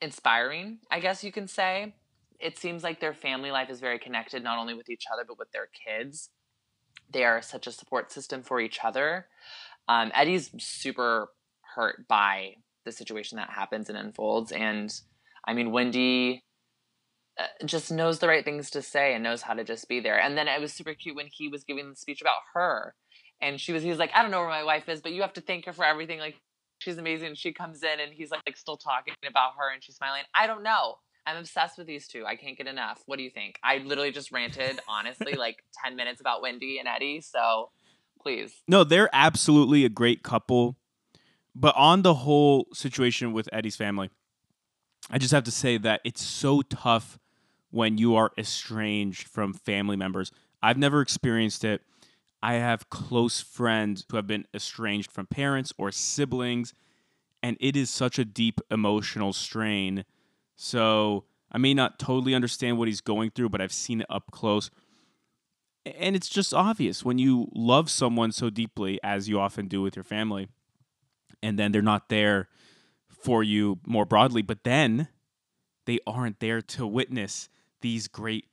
inspiring 0.00 0.78
i 0.90 1.00
guess 1.00 1.24
you 1.24 1.32
can 1.32 1.46
say. 1.48 1.94
It 2.38 2.58
seems 2.58 2.82
like 2.82 3.00
their 3.00 3.14
family 3.14 3.52
life 3.52 3.70
is 3.70 3.78
very 3.78 4.00
connected 4.00 4.42
not 4.42 4.58
only 4.58 4.74
with 4.74 4.90
each 4.90 5.04
other 5.12 5.22
but 5.26 5.38
with 5.38 5.52
their 5.52 5.68
kids. 5.86 6.30
They 7.08 7.24
are 7.24 7.40
such 7.40 7.68
a 7.68 7.72
support 7.72 8.10
system 8.10 8.42
for 8.42 8.60
each 8.60 8.80
other. 8.82 9.26
Um, 9.88 10.10
eddie's 10.12 10.50
super 10.58 11.28
hurt 11.74 12.06
by 12.08 12.54
the 12.84 12.92
situation 12.92 13.36
that 13.36 13.50
happens 13.50 13.88
and 13.88 13.98
unfolds. 13.98 14.52
And 14.52 14.92
i 15.44 15.54
mean 15.54 15.72
wendy 15.72 16.44
uh, 17.38 17.46
just 17.64 17.90
knows 17.90 18.18
the 18.18 18.28
right 18.28 18.44
things 18.44 18.70
to 18.70 18.82
say 18.82 19.14
and 19.14 19.24
knows 19.24 19.42
how 19.42 19.54
to 19.54 19.64
just 19.64 19.88
be 19.88 20.00
there. 20.00 20.20
And 20.20 20.36
then 20.36 20.48
it 20.48 20.60
was 20.60 20.72
super 20.72 20.94
cute 20.94 21.16
when 21.16 21.28
he 21.30 21.48
was 21.48 21.64
giving 21.64 21.88
the 21.88 21.96
speech 21.96 22.20
about 22.20 22.40
her. 22.54 22.94
And 23.40 23.60
she 23.60 23.72
was 23.72 23.82
he 23.82 23.90
was 23.90 23.98
like 23.98 24.10
i 24.14 24.22
don't 24.22 24.30
know 24.30 24.40
where 24.40 24.48
my 24.48 24.64
wife 24.64 24.88
is 24.88 25.00
but 25.00 25.12
you 25.12 25.22
have 25.22 25.32
to 25.34 25.40
thank 25.40 25.66
her 25.66 25.72
for 25.72 25.84
everything. 25.84 26.18
Like 26.18 26.36
she's 26.78 26.98
amazing. 26.98 27.34
She 27.34 27.52
comes 27.52 27.82
in 27.82 28.00
and 28.00 28.12
he's 28.12 28.30
like, 28.30 28.42
like 28.46 28.56
still 28.56 28.76
talking 28.76 29.14
about 29.26 29.52
her 29.58 29.72
and 29.72 29.82
she's 29.82 29.96
smiling. 29.96 30.22
I 30.34 30.46
don't 30.46 30.62
know. 30.62 30.96
I'm 31.24 31.36
obsessed 31.36 31.78
with 31.78 31.86
these 31.86 32.08
two. 32.08 32.26
I 32.26 32.36
can't 32.36 32.58
get 32.58 32.66
enough. 32.66 33.02
What 33.06 33.16
do 33.16 33.22
you 33.22 33.30
think? 33.30 33.58
I 33.62 33.78
literally 33.78 34.10
just 34.10 34.32
ranted 34.32 34.80
honestly 34.88 35.34
like 35.34 35.62
10 35.84 35.96
minutes 35.96 36.20
about 36.20 36.42
wendy 36.42 36.78
and 36.78 36.88
eddie. 36.88 37.20
So 37.20 37.70
please. 38.20 38.52
No, 38.68 38.84
they're 38.84 39.10
absolutely 39.12 39.84
a 39.84 39.88
great 39.88 40.22
couple. 40.22 40.76
But 41.54 41.76
on 41.76 42.02
the 42.02 42.14
whole 42.14 42.68
situation 42.72 43.32
with 43.32 43.48
Eddie's 43.52 43.76
family, 43.76 44.10
I 45.10 45.18
just 45.18 45.32
have 45.32 45.44
to 45.44 45.50
say 45.50 45.76
that 45.78 46.00
it's 46.04 46.22
so 46.22 46.62
tough 46.62 47.18
when 47.70 47.98
you 47.98 48.14
are 48.14 48.32
estranged 48.38 49.28
from 49.28 49.52
family 49.52 49.96
members. 49.96 50.30
I've 50.62 50.78
never 50.78 51.00
experienced 51.00 51.64
it. 51.64 51.82
I 52.42 52.54
have 52.54 52.90
close 52.90 53.40
friends 53.40 54.04
who 54.10 54.16
have 54.16 54.26
been 54.26 54.46
estranged 54.54 55.10
from 55.10 55.26
parents 55.26 55.72
or 55.78 55.90
siblings, 55.92 56.74
and 57.42 57.56
it 57.60 57.76
is 57.76 57.90
such 57.90 58.18
a 58.18 58.24
deep 58.24 58.60
emotional 58.70 59.32
strain. 59.32 60.04
So 60.56 61.24
I 61.50 61.58
may 61.58 61.74
not 61.74 61.98
totally 61.98 62.34
understand 62.34 62.78
what 62.78 62.88
he's 62.88 63.00
going 63.00 63.30
through, 63.30 63.50
but 63.50 63.60
I've 63.60 63.72
seen 63.72 64.00
it 64.00 64.06
up 64.08 64.30
close. 64.30 64.70
And 65.84 66.14
it's 66.14 66.28
just 66.28 66.54
obvious 66.54 67.04
when 67.04 67.18
you 67.18 67.48
love 67.54 67.90
someone 67.90 68.32
so 68.32 68.50
deeply, 68.50 69.00
as 69.02 69.28
you 69.28 69.40
often 69.40 69.66
do 69.66 69.82
with 69.82 69.96
your 69.96 70.04
family, 70.04 70.48
and 71.42 71.58
then 71.58 71.72
they're 71.72 71.82
not 71.82 72.08
there 72.08 72.48
for 73.08 73.42
you 73.42 73.78
more 73.86 74.04
broadly, 74.04 74.42
but 74.42 74.64
then 74.64 75.08
they 75.86 75.98
aren't 76.06 76.40
there 76.40 76.60
to 76.60 76.86
witness 76.86 77.48
these 77.80 78.08
great 78.08 78.46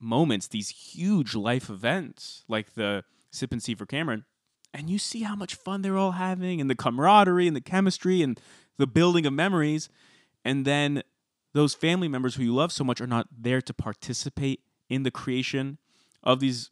moments, 0.00 0.48
these 0.48 0.68
huge 0.68 1.34
life 1.34 1.68
events 1.68 2.44
like 2.48 2.74
the 2.74 3.04
sip 3.30 3.52
and 3.52 3.62
see 3.62 3.74
for 3.74 3.86
Cameron. 3.86 4.24
And 4.72 4.90
you 4.90 4.98
see 4.98 5.22
how 5.22 5.36
much 5.36 5.54
fun 5.54 5.82
they're 5.82 5.96
all 5.96 6.12
having 6.12 6.60
and 6.60 6.68
the 6.68 6.74
camaraderie 6.74 7.46
and 7.46 7.56
the 7.56 7.60
chemistry 7.60 8.22
and 8.22 8.40
the 8.76 8.86
building 8.86 9.24
of 9.26 9.32
memories. 9.32 9.88
And 10.44 10.64
then 10.64 11.02
those 11.52 11.74
family 11.74 12.08
members 12.08 12.34
who 12.34 12.42
you 12.42 12.54
love 12.54 12.72
so 12.72 12.84
much 12.84 13.00
are 13.00 13.06
not 13.06 13.28
there 13.36 13.62
to 13.62 13.72
participate 13.72 14.60
in 14.88 15.04
the 15.04 15.10
creation 15.10 15.78
of 16.22 16.40
these 16.40 16.70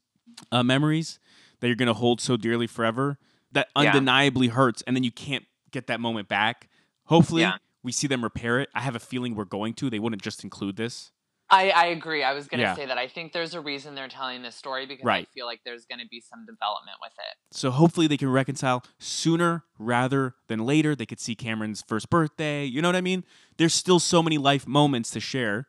uh, 0.50 0.62
memories 0.62 1.20
that 1.61 1.68
you're 1.68 1.76
going 1.76 1.87
to 1.87 1.94
hold 1.94 2.20
so 2.20 2.37
dearly 2.37 2.66
forever. 2.66 3.18
That 3.52 3.68
Yeah. 3.76 3.90
undeniably 3.90 4.48
hurts. 4.48 4.82
And 4.86 4.96
then 4.96 5.04
you 5.04 5.12
can't 5.12 5.44
get 5.70 5.86
that 5.88 6.00
moment 6.00 6.28
back. 6.28 6.68
Hopefully, 7.04 7.42
Yeah. 7.42 7.56
we 7.82 7.92
see 7.92 8.06
them 8.06 8.22
repair 8.22 8.60
it. 8.60 8.68
I 8.74 8.80
have 8.80 8.94
a 8.96 9.00
feeling 9.00 9.34
we're 9.34 9.44
going 9.44 9.74
to. 9.74 9.90
They 9.90 9.98
wouldn't 9.98 10.22
just 10.22 10.42
include 10.44 10.76
this. 10.76 11.10
I, 11.50 11.68
I 11.70 11.86
agree. 11.86 12.22
I 12.24 12.32
was 12.32 12.48
going 12.48 12.60
to 12.60 12.62
Yeah. 12.64 12.74
say 12.74 12.86
that 12.86 12.96
I 12.96 13.08
think 13.08 13.32
there's 13.34 13.52
a 13.52 13.60
reason 13.60 13.94
they're 13.94 14.08
telling 14.08 14.40
this 14.40 14.56
story 14.56 14.86
because 14.86 15.04
Right. 15.04 15.28
I 15.30 15.34
feel 15.34 15.44
like 15.44 15.60
there's 15.66 15.84
going 15.84 15.98
to 15.98 16.06
be 16.06 16.18
some 16.18 16.46
development 16.46 16.96
with 17.02 17.12
it. 17.18 17.36
So 17.50 17.70
hopefully 17.70 18.06
they 18.06 18.16
can 18.16 18.30
reconcile 18.30 18.82
sooner 18.98 19.64
rather 19.78 20.34
than 20.48 20.60
later. 20.64 20.94
They 20.96 21.04
could 21.04 21.20
see 21.20 21.34
Cameron's 21.34 21.82
first 21.86 22.08
birthday. 22.08 22.64
You 22.64 22.80
know 22.80 22.88
what 22.88 22.96
I 22.96 23.02
mean? 23.02 23.24
There's 23.58 23.74
still 23.74 23.98
so 23.98 24.22
many 24.22 24.38
life 24.38 24.66
moments 24.66 25.10
to 25.10 25.20
share. 25.20 25.66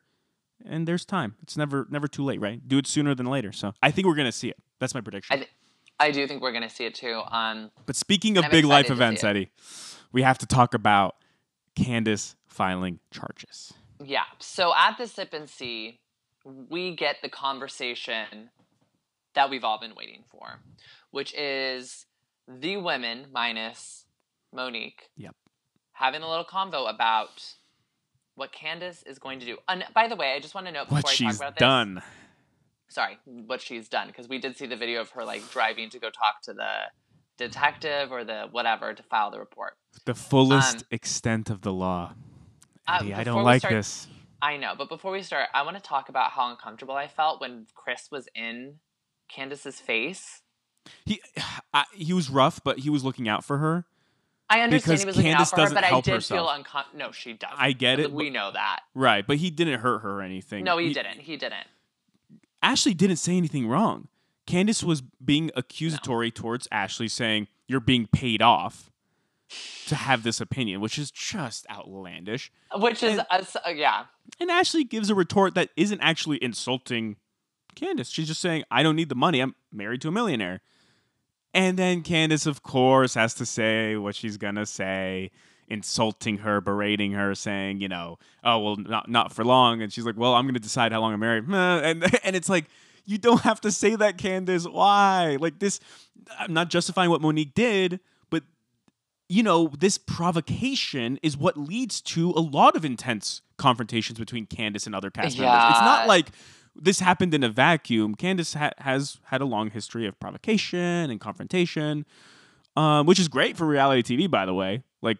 and 0.65 0.88
there's 0.88 1.04
time. 1.04 1.36
It's 1.41 1.58
never 1.58 1.88
never 1.89 2.08
too 2.08 2.24
late, 2.24 2.39
right? 2.39 2.65
Do 2.65 2.78
it 2.78 2.88
sooner 2.88 3.13
than 3.13 3.26
later. 3.26 3.52
So 3.52 3.74
I 3.84 3.91
think 3.91 4.08
we're 4.08 4.15
gonna 4.15 4.32
see 4.32 4.48
it. 4.48 4.56
That's 4.80 4.93
my 4.93 5.02
prediction. 5.02 5.34
I, 5.34 5.38
th- 5.39 5.50
I 6.04 6.12
do 6.12 6.28
think 6.28 6.42
we're 6.42 6.52
gonna 6.52 6.70
see 6.70 6.86
it 6.86 6.96
too. 6.96 7.22
Um, 7.30 7.72
but 7.86 7.96
speaking 7.96 8.38
of 8.38 8.46
I'm 8.46 8.52
big 8.52 8.66
life 8.66 8.88
to 8.88 8.94
events. 8.94 9.24
Eddie, 9.24 9.50
we 10.12 10.22
have 10.22 10.38
to 10.39 10.46
talk 10.46 10.74
about 10.74 11.16
Candace 11.76 12.36
filing 12.48 13.00
charges. 13.12 13.74
Yeah. 14.04 14.24
So 14.39 14.74
at 14.78 14.98
the 14.98 15.08
sip 15.08 15.34
and 15.34 15.50
see, 15.50 16.00
we 16.46 16.96
get 16.96 17.18
the 17.22 17.30
conversation 17.30 18.50
that 19.34 19.50
we've 19.50 19.63
all 19.63 19.80
been 19.80 19.96
waiting 19.96 20.24
for, 20.30 20.60
which 21.12 21.34
is 21.34 22.06
the 22.48 22.78
women 22.78 23.28
minus 23.32 24.06
Monique. 24.54 25.10
Yep. 25.18 25.36
Having 25.94 26.22
a 26.24 26.30
little 26.30 26.46
convo 26.46 26.94
about 26.94 27.56
what 28.36 28.52
Candace 28.52 29.04
is 29.04 29.20
going 29.20 29.39
to 29.39 29.46
do. 29.46 29.58
And 29.68 29.84
by 29.94 30.08
the 30.08 30.16
way, 30.16 30.34
I 30.34 30.39
just 30.39 30.54
want 30.56 30.68
to 30.68 30.74
note 30.74 30.86
before 30.89 30.98
What 30.98 31.22
I 31.22 31.26
talk 31.26 31.36
about 31.36 31.56
this. 31.56 31.60
done. 31.60 32.02
Sorry, 32.94 33.18
what 33.26 33.60
she's 33.60 33.90
done 33.90 34.08
because 34.08 34.28
we 34.30 34.38
did 34.38 34.56
see 34.56 34.68
the 34.68 34.76
video 34.76 35.02
of 35.02 35.10
her 35.12 35.26
like 35.26 35.50
driving 35.52 35.90
to 35.90 36.00
go 36.00 36.10
talk 36.12 36.42
to 36.44 36.54
the 36.54 36.70
detective 37.38 38.12
or 38.12 38.24
the 38.24 38.48
whatever 38.52 38.94
to 38.94 39.02
file 39.04 39.32
the 39.32 39.40
report. 39.40 39.78
The 40.06 40.14
fullest 40.14 40.78
Um, 40.78 40.82
extent 40.92 41.50
of 41.50 41.62
the 41.62 41.74
law. 41.74 42.14
Uh, 42.88 43.00
I 43.16 43.24
don't 43.24 43.44
like 43.44 43.62
start- 43.62 43.74
this. 43.74 44.08
I 44.44 44.58
know, 44.58 44.76
but 44.78 44.90
before 44.90 45.12
we 45.12 45.24
start, 45.24 45.48
I 45.54 45.64
want 45.64 45.78
to 45.78 45.82
talk 45.82 46.10
about 46.10 46.32
how 46.32 46.50
uncomfortable 46.52 46.96
I 46.96 47.08
felt 47.08 47.40
when 47.42 47.66
Chris 47.74 48.10
was 48.12 48.28
in 48.36 48.80
Candace's 49.28 49.80
face. 49.80 50.42
He 51.06 51.22
I, 51.74 51.86
he 51.94 52.14
was 52.14 52.30
rough, 52.30 52.60
but 52.64 52.80
he 52.80 52.90
was 52.90 53.04
looking 53.04 53.28
out 53.28 53.44
for 53.44 53.58
her. 53.58 53.86
I 54.50 54.60
understand 54.62 54.84
Because 54.84 55.00
he 55.02 55.06
was 55.08 55.16
looking 55.18 55.32
Candace 55.32 55.52
out 55.54 55.60
for 55.60 55.68
her, 55.70 55.74
but 55.74 55.84
I 55.84 56.02
did 56.02 56.14
herself. 56.14 56.38
feel 56.38 56.50
uncomfortable. 56.50 57.00
No, 57.08 57.12
she 57.12 57.34
doesn't. 57.34 57.58
I 57.58 57.72
get 57.72 58.00
it, 58.00 58.12
We 58.12 58.30
know 58.30 58.52
that. 58.52 58.82
Right, 58.94 59.26
but 59.26 59.38
he 59.38 59.50
didn't 59.50 59.80
hurt 59.80 60.00
her 60.00 60.20
or 60.20 60.22
anything. 60.22 60.64
No, 60.64 60.78
he, 60.78 60.94
didn't. 60.94 61.22
He 61.22 61.38
didn't. 61.38 61.66
Ashley 62.63 62.93
didn't 62.93 63.17
say 63.17 63.38
anything 63.38 63.67
wrong. 63.67 64.08
Candace 64.47 64.84
was 64.84 65.02
being 65.02 65.52
accusatory 65.56 66.32
towards 66.32 66.67
Ashley, 66.71 67.08
saying, 67.08 67.47
You're 67.67 67.80
being 67.80 68.08
paid 68.08 68.41
off 68.41 68.89
to 69.88 69.95
have 69.95 70.23
this 70.23 70.41
opinion, 70.41 70.82
which 70.82 70.97
is 70.97 71.12
just 71.12 71.65
outlandish. 71.69 72.52
Which 72.76 73.04
is, 73.04 73.19
And- 73.19 73.28
us 73.30 73.56
uh, 73.56 73.69
yeah. 73.69 74.06
And 74.39 74.49
Ashley 74.49 74.84
gives 74.84 75.10
a 75.10 75.15
retort 75.15 75.54
that 75.56 75.69
isn't 75.76 76.02
actually 76.02 76.43
insulting 76.43 77.17
Candace. 77.76 78.10
She's 78.10 78.28
just 78.28 78.41
saying, 78.41 78.63
I 78.71 78.82
don't 78.82 78.95
need 78.95 79.10
the 79.10 79.15
money. 79.15 79.41
I'm 79.41 79.56
married 79.71 80.02
to 80.02 80.08
a 80.08 80.12
millionaire. 80.12 80.62
And 81.54 81.78
then 81.78 82.02
Candace, 82.02 82.45
of 82.47 82.63
course, 82.63 83.13
has 83.13 83.34
to 83.36 83.45
say 83.45 83.95
what 83.95 84.15
she's 84.15 84.38
going 84.38 84.56
to 84.56 84.65
say, 84.65 85.30
insulting 85.67 86.39
her, 86.39 86.62
berating 86.62 87.13
her, 87.13 87.36
saying, 87.36 87.82
you 87.82 87.88
know, 87.88 88.17
oh, 88.43 88.60
well, 88.60 88.76
not, 88.76 89.10
not 89.10 89.32
for 89.34 89.43
long. 89.43 89.82
And 89.82 89.91
she's 89.91 90.06
like, 90.06 90.17
well, 90.17 90.34
I'm 90.34 90.45
going 90.45 90.54
to 90.54 90.60
decide 90.60 90.91
how 90.91 91.02
long 91.02 91.13
I'm 91.13 91.19
married. 91.19 91.47
And, 91.54 92.04
and 92.23 92.36
it's 92.36 92.49
like, 92.49 92.65
you 93.06 93.17
don't 93.17 93.41
have 93.41 93.60
to 93.62 93.71
say 93.71 93.95
that, 93.95 94.17
Candace. 94.17 94.67
Why? 94.67 95.38
Like 95.39 95.60
this, 95.60 95.80
I'm 96.39 96.54
not 96.54 96.69
justifying 96.69 97.10
what 97.10 97.21
Monique 97.21 97.54
did, 97.54 97.99
but 98.30 98.43
you 99.28 99.43
know, 99.43 99.71
this 99.78 99.97
provocation 99.97 101.19
is 101.21 101.36
what 101.38 101.58
leads 101.58 102.02
to 102.02 102.32
a 102.32 102.39
lot 102.39 102.76
of 102.76 102.86
intense 102.86 103.41
confrontations 103.58 104.19
between 104.19 104.45
Candace 104.45 104.86
and 104.86 104.95
other 104.95 105.10
cast 105.10 105.38
members. 105.38 105.56
It's 105.71 105.82
not 105.82 106.08
like 106.08 106.28
this 106.76 106.99
happened 106.99 107.34
in 107.34 107.43
a 107.43 107.49
vacuum. 107.49 108.15
Candace 108.15 108.54
ha- 108.54 108.71
has 108.80 109.17
had 109.26 109.41
a 109.41 109.45
long 109.45 109.69
history 109.69 110.08
of 110.08 110.19
provocation 110.19 111.10
and 111.10 111.19
confrontation, 111.19 112.06
um, 112.76 113.06
which 113.06 113.19
is 113.19 113.28
great 113.28 113.58
for 113.58 113.65
reality 113.65 114.17
TV, 114.17 114.30
by 114.30 114.45
the 114.45 114.54
way. 114.54 114.84
Like, 115.02 115.17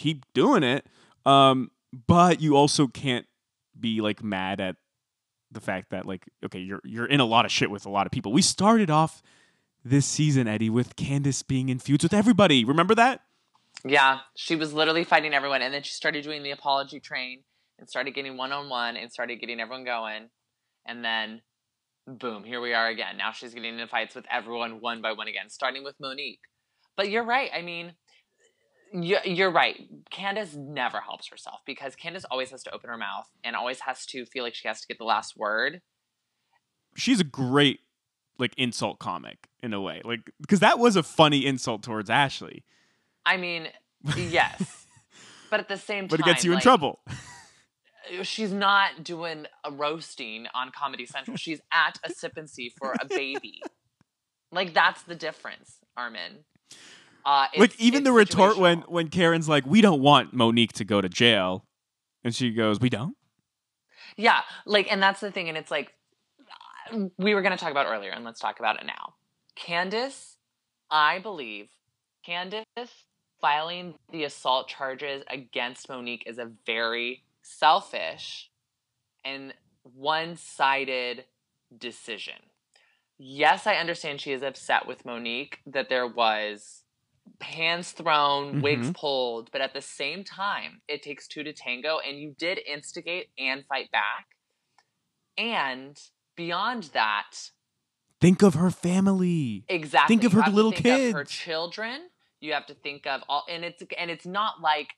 keep 0.00 0.24
doing 0.32 0.62
it. 0.62 0.86
Um, 1.26 1.70
but 2.06 2.40
you 2.40 2.56
also 2.56 2.86
can't 2.86 3.26
be 3.78 4.00
like 4.00 4.22
mad 4.22 4.60
at 4.60 4.76
the 5.52 5.60
fact 5.60 5.90
that 5.90 6.06
like 6.06 6.28
okay 6.44 6.60
you're 6.60 6.80
you're 6.84 7.06
in 7.06 7.18
a 7.18 7.24
lot 7.24 7.44
of 7.44 7.50
shit 7.50 7.70
with 7.70 7.84
a 7.84 7.90
lot 7.90 8.06
of 8.06 8.12
people 8.12 8.30
we 8.30 8.42
started 8.42 8.88
off 8.88 9.20
this 9.84 10.06
season 10.06 10.46
eddie 10.46 10.70
with 10.70 10.94
candace 10.94 11.42
being 11.42 11.68
in 11.68 11.78
feuds 11.78 12.04
with 12.04 12.12
everybody 12.14 12.64
remember 12.64 12.94
that 12.94 13.22
Yeah, 13.84 14.20
she 14.36 14.56
was 14.56 14.72
literally 14.72 15.04
fighting 15.04 15.32
everyone, 15.32 15.62
and 15.62 15.72
then 15.72 15.82
she 15.82 15.92
started 15.92 16.22
doing 16.22 16.42
the 16.42 16.50
apology 16.50 17.00
train 17.00 17.42
and 17.78 17.88
started 17.88 18.14
getting 18.14 18.36
one 18.36 18.52
on 18.52 18.68
one 18.68 18.96
and 18.96 19.10
started 19.10 19.40
getting 19.40 19.60
everyone 19.60 19.84
going, 19.84 20.28
and 20.86 21.04
then 21.04 21.40
boom, 22.06 22.44
here 22.44 22.60
we 22.60 22.74
are 22.74 22.88
again. 22.88 23.16
Now 23.16 23.32
she's 23.32 23.54
getting 23.54 23.74
into 23.74 23.86
fights 23.86 24.14
with 24.14 24.26
everyone 24.30 24.80
one 24.80 25.00
by 25.00 25.12
one 25.12 25.28
again, 25.28 25.48
starting 25.48 25.84
with 25.84 25.94
Monique. 26.00 26.40
But 26.96 27.08
you're 27.08 27.24
right. 27.24 27.50
I 27.54 27.62
mean, 27.62 27.94
you're, 28.92 29.24
you're 29.24 29.50
right. 29.50 29.88
Candace 30.10 30.54
never 30.54 31.00
helps 31.00 31.28
herself 31.28 31.60
because 31.66 31.94
Candace 31.96 32.24
always 32.30 32.50
has 32.50 32.62
to 32.64 32.74
open 32.74 32.90
her 32.90 32.96
mouth 32.96 33.28
and 33.44 33.54
always 33.56 33.80
has 33.80 34.06
to 34.06 34.24
feel 34.26 34.44
like 34.44 34.54
she 34.54 34.68
has 34.68 34.80
to 34.80 34.86
get 34.86 34.98
the 34.98 35.04
last 35.04 35.36
word. 35.36 35.80
she's 36.96 37.20
a 37.20 37.24
great 37.24 37.80
like 38.38 38.54
insult 38.56 38.98
comic 38.98 39.48
in 39.62 39.74
a 39.74 39.80
way 39.80 40.00
like 40.04 40.30
because 40.40 40.60
that 40.60 40.78
was 40.78 40.96
a 40.96 41.02
funny 41.02 41.44
insult 41.44 41.82
towards 41.82 42.08
ashley 42.08 42.64
I 43.26 43.36
mean, 43.36 43.68
yes. 44.16 44.86
But 45.50 45.60
at 45.60 45.68
the 45.68 45.76
same 45.76 46.04
time, 46.04 46.08
but 46.08 46.20
it 46.20 46.24
gets 46.24 46.44
you 46.44 46.52
in 46.52 46.60
trouble 46.60 47.00
uh, 47.06 48.22
she's 48.22 48.52
not 48.52 49.04
doing 49.04 49.46
a 49.64 49.70
roasting 49.70 50.46
on 50.54 50.70
Comedy 50.70 51.06
Central. 51.06 51.36
She's 51.36 51.60
at 51.72 51.98
a 52.04 52.10
sip 52.12 52.36
and 52.36 52.48
see 52.48 52.70
for 52.70 52.94
a 53.00 53.04
baby. 53.06 53.62
like 54.52 54.74
that's 54.74 55.02
the 55.02 55.14
difference, 55.14 55.76
Armin. 55.96 56.44
Uh, 57.24 57.46
like 57.56 57.78
even 57.78 58.04
the 58.04 58.12
retort 58.12 58.56
when 58.56 58.80
when 58.82 59.08
karen's 59.08 59.48
like 59.48 59.66
we 59.66 59.80
don't 59.80 60.00
want 60.00 60.32
monique 60.32 60.72
to 60.72 60.84
go 60.84 61.00
to 61.00 61.08
jail 61.08 61.64
and 62.24 62.34
she 62.34 62.50
goes 62.50 62.80
we 62.80 62.88
don't 62.88 63.14
yeah, 64.16 64.40
like, 64.66 64.90
and 64.90 65.02
that's 65.02 65.20
the 65.20 65.30
thing, 65.30 65.48
and 65.48 65.56
it's 65.56 65.70
like 65.70 65.94
we 67.18 67.34
were 67.34 67.42
going 67.42 67.56
to 67.56 67.62
talk 67.62 67.70
about 67.70 67.86
earlier, 67.86 68.10
and 68.10 68.24
let's 68.24 68.40
talk 68.40 68.58
about 68.58 68.80
it 68.80 68.86
now. 68.86 69.14
Candace, 69.56 70.36
I 70.90 71.18
believe, 71.18 71.68
Candace 72.24 72.66
filing 73.40 73.94
the 74.12 74.24
assault 74.24 74.68
charges 74.68 75.22
against 75.28 75.88
Monique 75.88 76.24
is 76.26 76.38
a 76.38 76.50
very 76.66 77.24
selfish 77.42 78.50
and 79.24 79.54
one-sided 79.82 81.24
decision. 81.76 82.34
Yes, 83.16 83.66
I 83.66 83.76
understand 83.76 84.20
she 84.20 84.32
is 84.32 84.42
upset 84.42 84.86
with 84.86 85.06
Monique 85.06 85.60
that 85.66 85.88
there 85.88 86.06
was 86.06 86.79
hands 87.40 87.92
thrown, 87.92 88.60
wigs 88.60 88.88
mm-hmm. 88.88 88.92
pulled, 88.92 89.50
but 89.52 89.60
at 89.60 89.74
the 89.74 89.80
same 89.80 90.24
time, 90.24 90.80
it 90.88 91.02
takes 91.02 91.26
two 91.26 91.42
to 91.42 91.52
tango, 91.52 91.98
and 91.98 92.18
you 92.18 92.34
did 92.38 92.58
instigate 92.66 93.28
and 93.38 93.64
fight 93.66 93.90
back. 93.90 94.26
And 95.38 95.98
beyond 96.36 96.84
that, 96.92 97.50
think 98.20 98.42
of 98.42 98.54
her 98.54 98.70
family 98.70 99.64
exactly, 99.68 100.16
Think 100.16 100.24
of 100.24 100.32
you 100.34 100.42
her 100.42 100.50
little 100.50 100.72
kids, 100.72 101.10
of 101.10 101.14
her 101.14 101.24
children. 101.24 102.08
You 102.40 102.52
have 102.52 102.66
to 102.66 102.74
think 102.74 103.06
of 103.06 103.22
all, 103.28 103.44
and 103.48 103.64
it's 103.64 103.82
and 103.98 104.10
it's 104.10 104.26
not 104.26 104.60
like 104.60 104.88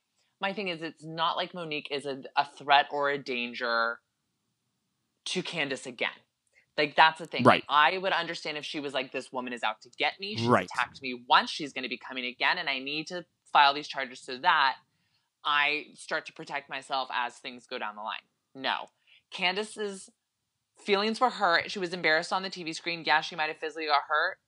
my 0.40 0.52
thing 0.52 0.68
is 0.68 0.82
it's 0.82 1.04
not 1.04 1.36
like 1.36 1.54
Monique 1.54 1.88
is 1.90 2.06
a, 2.06 2.22
a 2.36 2.46
threat 2.58 2.86
or 2.90 3.10
a 3.10 3.18
danger 3.18 4.00
to 5.26 5.42
Candace 5.42 5.86
again. 5.86 6.10
Like 6.78 6.96
that's 6.96 7.18
the 7.18 7.26
thing. 7.26 7.44
Right. 7.44 7.64
I 7.68 7.98
would 7.98 8.12
understand 8.12 8.56
if 8.56 8.64
she 8.64 8.80
was 8.80 8.94
like, 8.94 9.12
"This 9.12 9.30
woman 9.30 9.52
is 9.52 9.62
out 9.62 9.80
to 9.82 9.90
get 9.98 10.18
me. 10.18 10.36
She 10.36 10.46
Right. 10.46 10.64
attacked 10.64 11.02
me 11.02 11.22
once. 11.28 11.50
She's 11.50 11.72
going 11.72 11.82
to 11.82 11.88
be 11.88 11.98
coming 11.98 12.24
again, 12.24 12.58
and 12.58 12.68
I 12.68 12.78
need 12.78 13.08
to 13.08 13.26
file 13.52 13.74
these 13.74 13.88
charges 13.88 14.20
so 14.20 14.38
that 14.38 14.76
I 15.44 15.88
start 15.94 16.24
to 16.26 16.32
protect 16.32 16.70
myself 16.70 17.10
as 17.12 17.36
things 17.36 17.66
go 17.66 17.78
down 17.78 17.96
the 17.96 18.02
line." 18.02 18.22
No, 18.54 18.88
Candace's 19.30 20.10
feelings 20.78 21.20
were 21.20 21.30
hurt. 21.30 21.70
She 21.70 21.78
was 21.78 21.92
embarrassed 21.92 22.32
on 22.32 22.42
the 22.42 22.50
TV 22.50 22.74
screen. 22.74 23.04
Yeah, 23.04 23.20
she 23.20 23.36
might 23.36 23.48
have 23.48 23.58
physically 23.58 23.86
got 23.86 24.02
hurt, 24.08 24.38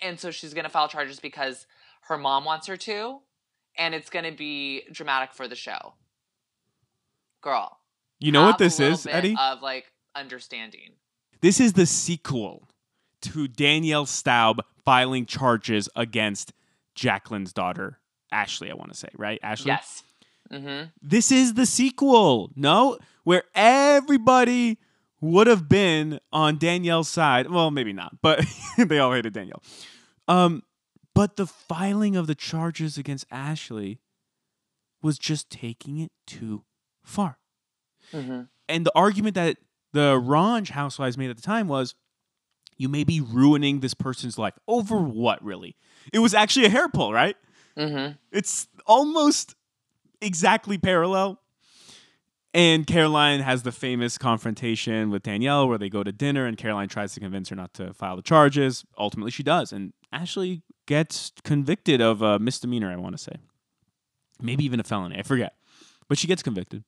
and 0.00 0.20
so 0.20 0.30
she's 0.30 0.54
going 0.54 0.64
to 0.64 0.70
file 0.70 0.88
charges 0.88 1.18
because 1.18 1.66
her 2.02 2.16
mom 2.16 2.44
wants 2.44 2.68
her 2.68 2.76
to, 2.76 3.22
and 3.76 3.92
it's 3.92 4.10
going 4.10 4.24
to 4.24 4.36
be 4.36 4.84
dramatic 4.92 5.32
for 5.32 5.48
the 5.48 5.56
show. 5.56 5.94
Girl, 7.40 7.80
you 8.20 8.30
know 8.30 8.44
what 8.44 8.58
this 8.58 8.78
is 8.78 9.06
eddie 9.06 9.36
Of 9.38 9.62
like 9.62 9.92
understanding. 10.14 10.94
This 11.44 11.60
is 11.60 11.74
the 11.74 11.86
sequel 11.86 12.66
to 13.20 13.46
danielle 13.48 14.06
staub 14.06 14.62
filing 14.84 15.26
charges 15.26 15.88
against 15.94 16.52
jacqueline's 16.94 17.52
daughter 17.52 17.98
ashley 18.32 18.70
i 18.70 18.74
want 18.74 18.90
to 18.92 18.98
say 18.98 19.08
right 19.16 19.38
ashley 19.42 19.68
Yes. 19.68 20.02
Mm-hmm. 20.52 20.88
this 21.02 21.30
is 21.32 21.54
the 21.54 21.66
sequel 21.66 22.50
no 22.56 22.98
where 23.24 23.44
everybody 23.54 24.78
would 25.20 25.46
have 25.46 25.68
been 25.68 26.20
on 26.32 26.58
danielle's 26.58 27.08
side 27.08 27.50
well 27.50 27.70
maybe 27.70 27.92
not 27.92 28.20
but 28.22 28.44
they 28.78 28.98
all 28.98 29.12
hated 29.12 29.32
danielle 29.32 29.62
um 30.28 30.62
but 31.14 31.36
the 31.36 31.46
filing 31.46 32.16
of 32.16 32.26
the 32.26 32.34
charges 32.34 32.98
against 32.98 33.24
ashley 33.30 34.00
was 35.02 35.18
just 35.18 35.48
taking 35.50 35.98
it 35.98 36.10
too 36.26 36.64
far 37.02 37.38
Mm-hmm. 38.12 38.42
and 38.68 38.84
the 38.86 38.92
argument 38.94 39.34
that 39.34 39.56
the 39.94 40.20
RHONJ 40.20 40.68
housewives 40.70 41.16
made 41.16 41.30
at 41.30 41.36
the 41.36 41.42
time 41.42 41.66
was 41.66 41.94
you 42.76 42.88
may 42.90 43.04
be 43.04 43.20
ruining 43.20 43.80
this 43.80 43.94
person's 43.94 44.36
life 44.36 44.54
over 44.68 44.98
what 44.98 45.42
really 45.42 45.76
it 46.12 46.18
was 46.18 46.34
actually 46.34 46.66
a 46.66 46.70
hair 46.70 46.88
pull 46.88 47.12
right 47.12 47.36
Mm-hmm. 47.78 48.12
it's 48.30 48.68
almost 48.86 49.56
exactly 50.20 50.78
parallel. 50.78 51.40
And 52.52 52.86
Caroline 52.86 53.40
has 53.40 53.64
the 53.64 53.72
famous 53.72 54.16
confrontation 54.16 55.10
with 55.10 55.24
Danielle 55.24 55.66
where 55.68 55.76
they 55.76 55.88
go 55.88 56.04
to 56.04 56.12
dinner 56.12 56.46
and 56.46 56.56
Caroline 56.56 56.88
tries 56.88 57.14
to 57.14 57.20
convince 57.20 57.48
her 57.48 57.56
not 57.56 57.74
to 57.74 57.92
file 57.92 58.14
the 58.14 58.22
charges. 58.22 58.84
Ultimately, 58.96 59.32
she 59.32 59.42
does. 59.42 59.72
And 59.72 59.92
Ashley 60.12 60.62
gets 60.86 61.32
convicted 61.42 62.00
of 62.00 62.22
a 62.22 62.38
misdemeanor, 62.38 62.92
I 62.92 62.96
want 62.96 63.16
to 63.16 63.22
say. 63.22 63.38
Maybe 64.40 64.64
even 64.64 64.78
a 64.78 64.84
felony. 64.84 65.18
I 65.18 65.22
forget. 65.22 65.54
But 66.08 66.16
she 66.16 66.28
gets 66.28 66.44
convicted. 66.44 66.84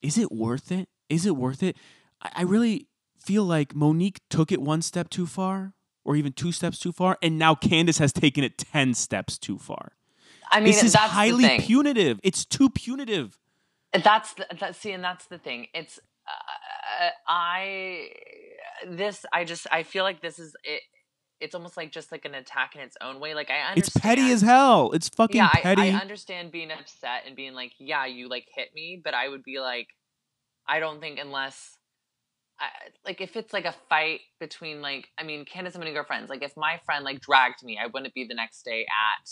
Is 0.00 0.16
it 0.16 0.30
worth 0.30 0.70
it? 0.70 0.88
Is 1.08 1.26
it 1.26 1.36
worth 1.36 1.62
it? 1.62 1.76
I, 2.22 2.30
I 2.36 2.42
really 2.42 2.88
feel 3.18 3.44
like 3.44 3.74
Monique 3.74 4.20
took 4.30 4.52
it 4.52 4.60
one 4.60 4.82
step 4.82 5.10
too 5.10 5.26
far 5.26 5.74
or 6.04 6.16
even 6.16 6.32
two 6.32 6.52
steps 6.52 6.78
too 6.78 6.92
far. 6.92 7.18
And 7.20 7.38
now 7.38 7.54
Candace 7.54 7.98
has 7.98 8.12
taken 8.12 8.44
it 8.44 8.56
10 8.58 8.94
steps 8.94 9.38
too 9.38 9.58
far. 9.58 9.92
I 10.50 10.60
mean, 10.60 10.66
this 10.66 10.82
is 10.82 10.92
that's 10.92 11.12
highly 11.12 11.58
punitive. 11.58 12.20
It's 12.22 12.44
too 12.44 12.70
punitive. 12.70 13.38
That's 13.92 14.34
the, 14.34 14.46
that. 14.60 14.76
See, 14.76 14.92
and 14.92 15.02
that's 15.02 15.26
the 15.26 15.38
thing. 15.38 15.66
It's 15.74 15.98
uh, 16.28 17.08
I 17.26 18.10
this. 18.86 19.24
I 19.32 19.44
just 19.44 19.66
I 19.72 19.82
feel 19.82 20.04
like 20.04 20.20
this 20.20 20.38
is 20.38 20.54
it. 20.62 20.82
It's 21.40 21.54
almost 21.54 21.76
like 21.76 21.92
just 21.92 22.12
like 22.12 22.24
an 22.24 22.34
attack 22.34 22.76
in 22.76 22.80
its 22.80 22.96
own 23.00 23.20
way. 23.20 23.34
Like 23.34 23.50
I 23.50 23.60
understand. 23.70 23.78
It's 23.78 23.96
petty 23.96 24.32
as 24.32 24.42
hell. 24.42 24.92
It's 24.92 25.08
fucking 25.08 25.36
yeah, 25.36 25.48
petty. 25.48 25.82
I, 25.82 25.98
I 25.98 26.00
understand 26.00 26.52
being 26.52 26.70
upset 26.70 27.24
and 27.26 27.36
being 27.36 27.54
like, 27.54 27.72
yeah, 27.78 28.06
you 28.06 28.28
like 28.28 28.46
hit 28.54 28.68
me, 28.74 29.00
but 29.02 29.14
I 29.14 29.28
would 29.28 29.42
be 29.42 29.58
like, 29.58 29.88
I 30.68 30.80
don't 30.80 31.00
think 31.00 31.18
unless. 31.18 31.78
I, 32.58 32.68
like 33.04 33.20
if 33.20 33.36
it's 33.36 33.52
like 33.52 33.66
a 33.66 33.74
fight 33.90 34.20
between 34.40 34.80
like 34.80 35.08
I 35.18 35.24
mean 35.24 35.44
Candace 35.44 35.74
and 35.74 35.84
Monique 35.84 35.98
are 35.98 36.04
friends. 36.04 36.30
Like 36.30 36.42
if 36.42 36.56
my 36.56 36.80
friend 36.86 37.04
like 37.04 37.20
dragged 37.20 37.62
me, 37.62 37.78
I 37.78 37.86
wouldn't 37.86 38.14
be 38.14 38.24
the 38.24 38.34
next 38.34 38.62
day 38.62 38.86
at 38.86 39.30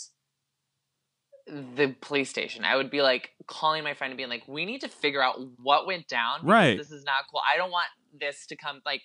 the 1.47 1.95
police 2.01 2.29
station. 2.29 2.65
I 2.65 2.75
would 2.75 2.89
be 2.89 3.01
like 3.01 3.31
calling 3.47 3.83
my 3.83 3.93
friend 3.93 4.11
and 4.11 4.17
being 4.17 4.29
like, 4.29 4.47
"We 4.47 4.65
need 4.65 4.81
to 4.81 4.87
figure 4.87 5.21
out 5.21 5.39
what 5.61 5.85
went 5.85 6.07
down. 6.07 6.45
Right. 6.45 6.77
This 6.77 6.91
is 6.91 7.03
not 7.03 7.25
cool. 7.31 7.41
I 7.51 7.57
don't 7.57 7.71
want 7.71 7.87
this 8.19 8.47
to 8.47 8.55
come. 8.55 8.81
Like, 8.85 9.03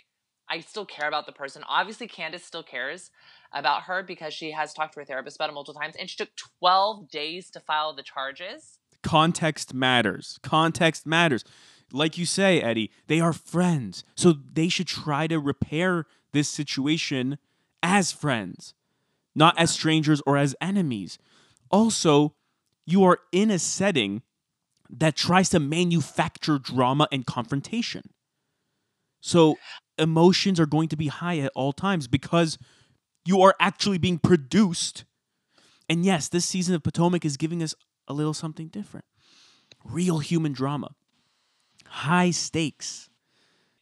I 0.48 0.60
still 0.60 0.86
care 0.86 1.08
about 1.08 1.26
the 1.26 1.32
person. 1.32 1.62
Obviously, 1.68 2.08
Candace 2.08 2.44
still 2.44 2.62
cares 2.62 3.10
about 3.52 3.82
her 3.82 4.02
because 4.02 4.32
she 4.32 4.52
has 4.52 4.72
talked 4.72 4.94
to 4.94 5.00
her 5.00 5.04
therapist 5.04 5.36
about 5.36 5.50
it 5.50 5.52
multiple 5.52 5.80
times, 5.80 5.96
and 5.98 6.08
she 6.08 6.16
took 6.16 6.30
twelve 6.58 7.10
days 7.10 7.50
to 7.50 7.60
file 7.60 7.94
the 7.94 8.02
charges. 8.02 8.78
Context 9.02 9.74
matters. 9.74 10.38
Context 10.42 11.06
matters. 11.06 11.44
Like 11.92 12.18
you 12.18 12.26
say, 12.26 12.61
Eddie, 12.61 12.90
they 13.07 13.20
are 13.20 13.33
friends. 13.33 14.05
So 14.14 14.33
they 14.33 14.68
should 14.68 14.87
try 14.87 15.26
to 15.26 15.38
repair 15.38 16.07
this 16.33 16.48
situation 16.48 17.38
as 17.83 18.12
friends, 18.12 18.74
not 19.35 19.59
as 19.59 19.70
strangers 19.70 20.22
or 20.26 20.37
as 20.37 20.55
enemies. 20.61 21.18
Also, 21.70 22.35
you 22.87 23.05
are 23.05 23.18
in 23.33 23.50
a 23.50 23.59
setting 23.59 24.22
that 24.88 25.16
tries 25.16 25.48
to 25.50 25.61
manufacture 25.61 26.59
drama 26.59 27.09
and 27.12 27.26
confrontation. 27.26 28.11
So 29.20 29.57
emotions 29.98 30.59
are 30.59 30.66
going 30.66 30.88
to 30.88 30.96
be 30.96 31.09
high 31.09 31.38
at 31.38 31.53
all 31.55 31.72
times 31.72 32.09
because 32.09 32.59
you 33.24 33.40
are 33.42 33.55
actually 33.61 33.98
being 33.98 34.18
produced. 34.18 35.05
And 35.88 36.05
yes, 36.05 36.29
this 36.29 36.44
season 36.44 36.74
of 36.74 36.83
Potomac 36.83 37.24
is 37.24 37.37
giving 37.37 37.62
us 37.62 37.74
a 38.09 38.12
little 38.12 38.35
something 38.35 38.68
different. 38.68 39.05
Real 39.85 40.18
human 40.18 40.53
drama. 40.53 40.94
High 41.90 42.31
stakes. 42.31 43.11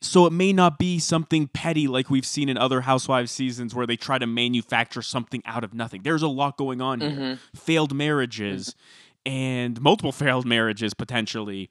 So 0.00 0.26
it 0.26 0.32
may 0.32 0.52
not 0.52 0.78
be 0.78 0.98
something 0.98 1.48
petty 1.48 1.88
like 1.88 2.08
we've 2.08 2.26
seen 2.26 2.48
in 2.48 2.56
other 2.56 2.82
Housewives 2.82 3.32
seasons 3.32 3.74
where 3.74 3.86
they 3.86 3.96
try 3.96 4.18
to 4.18 4.26
manufacture 4.26 5.02
something 5.02 5.42
out 5.44 5.64
of 5.64 5.74
nothing. 5.74 6.02
There's 6.02 6.22
a 6.22 6.28
lot 6.28 6.56
going 6.56 6.80
on 6.80 7.00
here. 7.00 7.10
Mm-hmm. 7.10 7.58
Failed 7.58 7.94
marriages 7.94 8.70
mm-hmm. 9.26 9.32
and 9.36 9.80
multiple 9.80 10.12
failed 10.12 10.46
marriages 10.46 10.94
potentially 10.94 11.70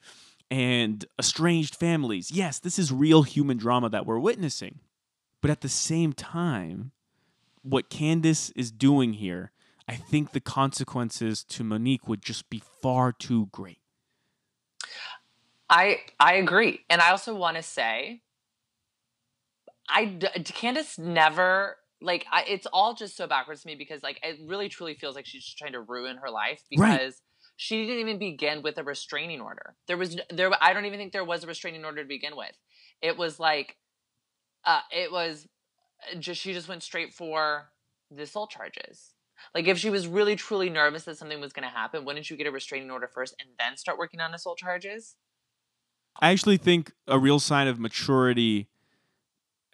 and 0.52 1.06
estranged 1.18 1.76
families. 1.76 2.30
Yes, 2.30 2.60
this 2.60 2.78
is 2.78 2.92
real 2.92 3.24
human 3.24 3.58
drama 3.58 3.90
that 3.90 4.06
we're 4.06 4.20
witnessing. 4.20 4.80
But 5.42 5.52
at 5.52 5.62
the 5.62 5.70
same 5.70 6.14
time, 6.14 6.92
what 7.62 7.90
Candace 7.90 8.50
is 8.52 8.72
doing 8.72 9.14
here, 9.14 9.52
I 9.88 9.96
think 9.96 10.32
the 10.32 10.40
consequences 10.40 11.44
to 11.46 11.64
Monique 11.64 12.08
would 12.08 12.22
just 12.22 12.50
be 12.50 12.62
far 12.82 13.12
too 13.14 13.48
great. 13.52 13.80
I 15.70 16.02
I 16.20 16.36
agree, 16.36 16.86
and 16.90 17.02
I 17.02 17.12
also 17.12 17.36
want 17.36 17.58
to 17.58 17.64
say, 17.64 18.22
I 19.90 20.06
d- 20.06 20.28
Candace 20.44 20.98
never 20.98 21.78
like 22.02 22.26
I, 22.32 22.44
it's 22.48 22.68
all 22.72 22.94
just 22.94 23.18
so 23.18 23.26
backwards 23.28 23.62
to 23.62 23.68
me 23.68 23.76
because 23.76 24.04
like 24.04 24.20
it 24.24 24.38
really 24.46 24.70
truly 24.70 24.94
feels 24.96 25.16
like 25.16 25.26
she's 25.26 25.44
just 25.44 25.58
trying 25.58 25.72
to 25.74 25.82
ruin 25.82 26.18
her 26.18 26.30
life 26.30 26.62
Right. 26.76 27.02
because 27.02 27.22
she 27.56 27.86
didn't 27.88 28.02
even 28.02 28.20
begin 28.20 28.62
with 28.62 28.78
a 28.78 28.84
restraining 28.84 29.42
order. 29.42 29.76
There 29.88 29.98
was 29.98 30.18
there 30.30 30.52
I 30.62 30.74
don't 30.74 30.86
even 30.86 31.00
think 31.00 31.12
there 31.14 31.26
was 31.26 31.44
a 31.44 31.48
restraining 31.48 31.86
order 31.86 32.04
to 32.04 32.08
begin 32.08 32.36
with. 32.36 32.56
It 33.02 33.18
was 33.18 33.40
like, 33.40 33.78
uh, 34.66 34.82
it 34.92 35.12
was 35.12 35.48
just 36.20 36.42
she 36.42 36.54
just 36.54 36.70
went 36.70 36.84
straight 36.84 37.14
for 37.14 37.72
the 38.12 38.24
assault 38.24 38.52
charges. 38.52 39.14
Like 39.56 39.68
if 39.68 39.78
she 39.80 39.90
was 39.92 40.08
really 40.08 40.36
truly 40.36 40.70
nervous 40.70 41.06
that 41.06 41.18
something 41.18 41.42
was 41.42 41.54
going 41.54 41.68
to 41.68 41.74
happen, 41.76 42.06
wouldn't 42.06 42.30
you 42.30 42.38
get 42.38 42.48
a 42.48 42.52
restraining 42.52 42.92
order 42.92 43.08
first 43.08 43.36
and 43.40 43.52
then 43.60 43.78
start 43.78 43.98
working 44.00 44.22
on 44.22 44.34
assault 44.34 44.60
charges? 44.60 45.16
I 46.22 46.32
actually 46.32 46.58
think 46.58 46.92
a 47.08 47.18
real 47.20 47.40
sign 47.40 47.68
of 47.68 47.80
maturity 47.80 48.68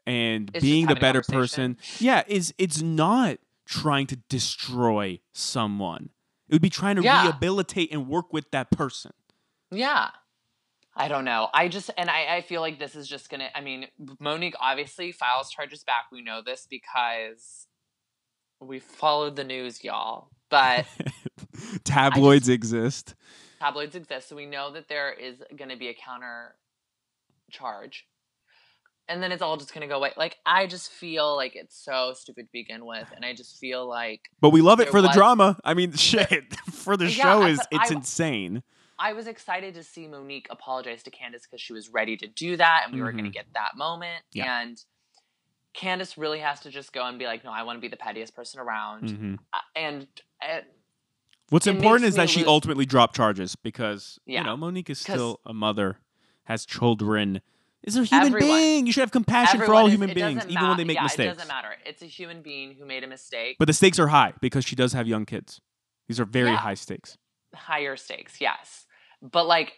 and 0.05 0.51
It's 0.53 0.63
being 0.63 0.87
the 0.87 0.95
better 0.95 1.21
person, 1.21 1.77
yeah, 1.99 2.23
is 2.27 2.53
it's 2.57 2.81
not 2.81 3.37
trying 3.65 4.07
to 4.07 4.17
destroy 4.17 5.19
someone. 5.31 6.09
It 6.49 6.55
would 6.55 6.61
be 6.61 6.69
trying 6.69 6.97
to 6.97 7.01
Yeah. 7.03 7.23
rehabilitate 7.23 7.91
and 7.91 8.07
work 8.09 8.33
with 8.33 8.51
that 8.51 8.69
person. 8.69 9.13
Yeah. 9.71 10.09
I 10.95 11.07
don't 11.07 11.25
know. 11.25 11.49
I 11.53 11.69
just 11.69 11.89
and 11.97 12.09
I, 12.09 12.35
I 12.35 12.41
feel 12.41 12.61
like 12.61 12.77
this 12.77 12.95
is 12.95 13.07
just 13.07 13.29
gonna 13.29 13.49
I 13.55 13.61
mean, 13.61 13.87
Monique 14.19 14.53
obviously 14.59 15.11
files 15.11 15.49
charges 15.49 15.83
back. 15.83 16.05
We 16.11 16.21
know 16.21 16.41
this 16.45 16.67
because 16.69 17.65
we 18.59 18.79
followed 18.79 19.35
the 19.35 19.43
news, 19.43 19.83
y'all. 19.83 20.29
But 20.49 20.85
Tabloids 21.83 22.47
exist. 22.49 23.15
Tabloids 23.63 23.95
exist, 23.95 24.29
so 24.29 24.35
we 24.35 24.45
know 24.45 24.71
that 24.73 24.87
there 24.89 25.11
is 25.13 25.41
gonna 25.57 25.77
be 25.77 25.87
a 25.87 25.93
counter 25.93 26.55
charge. 27.51 28.07
And 29.09 29.21
then 29.21 29.31
it's 29.33 29.41
all 29.41 29.57
just 29.57 29.73
gonna 29.73 29.87
go 29.87 29.97
away. 29.97 30.11
Like 30.17 30.37
I 30.45 30.65
just 30.65 30.91
feel 30.91 31.35
like 31.35 31.55
it's 31.55 31.77
so 31.77 32.13
stupid 32.15 32.45
to 32.47 32.51
begin 32.53 32.85
with, 32.85 33.07
and 33.15 33.25
I 33.25 33.33
just 33.33 33.57
feel 33.59 33.87
like 33.87 34.21
But 34.41 34.51
we 34.51 34.61
love 34.61 34.79
it 34.79 34.89
for 34.89 35.01
the 35.01 35.09
drama. 35.09 35.57
I 35.63 35.73
mean, 35.73 35.91
shit, 36.09 36.53
for 36.71 36.95
the 36.97 37.05
Yeah, 37.09 37.11
show 37.23 37.45
is 37.45 37.59
it's 37.71 37.91
I- 37.91 37.93
insane. 37.93 38.63
I 38.99 39.13
was 39.13 39.27
excited 39.27 39.73
to 39.73 39.83
see 39.83 40.07
Monique 40.07 40.47
apologize 40.49 41.03
to 41.03 41.11
Candace 41.11 41.41
because 41.45 41.59
she 41.59 41.73
was 41.73 41.89
ready 41.89 42.15
to 42.17 42.27
do 42.27 42.55
that 42.57 42.83
and 42.85 42.93
we 42.93 43.01
were 43.01 43.11
going 43.11 43.25
to 43.25 43.31
get 43.31 43.47
that 43.55 43.71
moment. 43.75 44.23
Yeah. 44.31 44.61
And 44.61 44.79
Candace 45.73 46.15
really 46.17 46.39
has 46.39 46.59
to 46.61 46.69
just 46.69 46.93
go 46.93 47.03
and 47.05 47.17
be 47.17 47.25
like, 47.25 47.43
no, 47.43 47.51
I 47.51 47.63
want 47.63 47.75
to 47.77 47.81
be 47.81 47.87
the 47.87 47.97
pettiest 47.97 48.35
person 48.35 48.59
around. 48.61 49.09
hmm 49.09 49.35
Uh, 49.51 49.57
And 49.75 50.07
uh, 50.41 50.59
What's 51.49 51.67
It 51.67 51.75
important 51.75 52.05
is 52.07 52.15
that 52.15 52.29
she 52.29 52.39
lose- 52.39 52.47
ultimately 52.47 52.85
dropped 52.85 53.15
charges 53.15 53.55
because 53.55 54.19
you 54.25 54.43
know 54.43 54.57
Monique 54.57 54.89
is 54.89 54.99
still 54.99 55.39
a 55.45 55.53
mother, 55.53 55.99
has 56.45 56.65
children, 56.65 57.41
is 57.83 57.95
a 57.97 58.03
human 58.03 58.27
Everyone- 58.27 58.49
being. 58.49 58.87
You 58.87 58.93
should 58.93 59.01
have 59.01 59.11
compassion 59.11 59.59
for 59.59 59.73
all 59.73 59.85
is- 59.87 59.93
human 59.93 60.13
beings, 60.13 60.45
even 60.47 60.67
when 60.67 60.77
they 60.77 60.83
make 60.83 60.95
yeah, 60.97 61.03
mistakes. 61.03 61.33
It 61.33 61.35
doesn't 61.35 61.47
matter. 61.47 61.75
It's 61.85 62.01
a 62.01 62.05
human 62.07 62.41
being 62.41 62.75
who 62.75 62.85
made 62.85 63.03
a 63.03 63.07
mistake. 63.07 63.57
But 63.59 63.65
the 63.65 63.73
stakes 63.73 63.99
are 63.99 64.07
high 64.07 64.33
because 64.41 64.65
she 64.65 64.75
does 64.75 64.93
have 64.93 65.07
young 65.07 65.25
kids. 65.25 65.61
These 66.07 66.19
are 66.19 66.25
very 66.25 66.51
Yeah. 66.51 66.57
high 66.57 66.73
stakes. 66.75 67.17
higher 67.55 67.95
stakes, 67.95 68.41
yes. 68.41 68.87
But 69.21 69.45
like, 69.45 69.73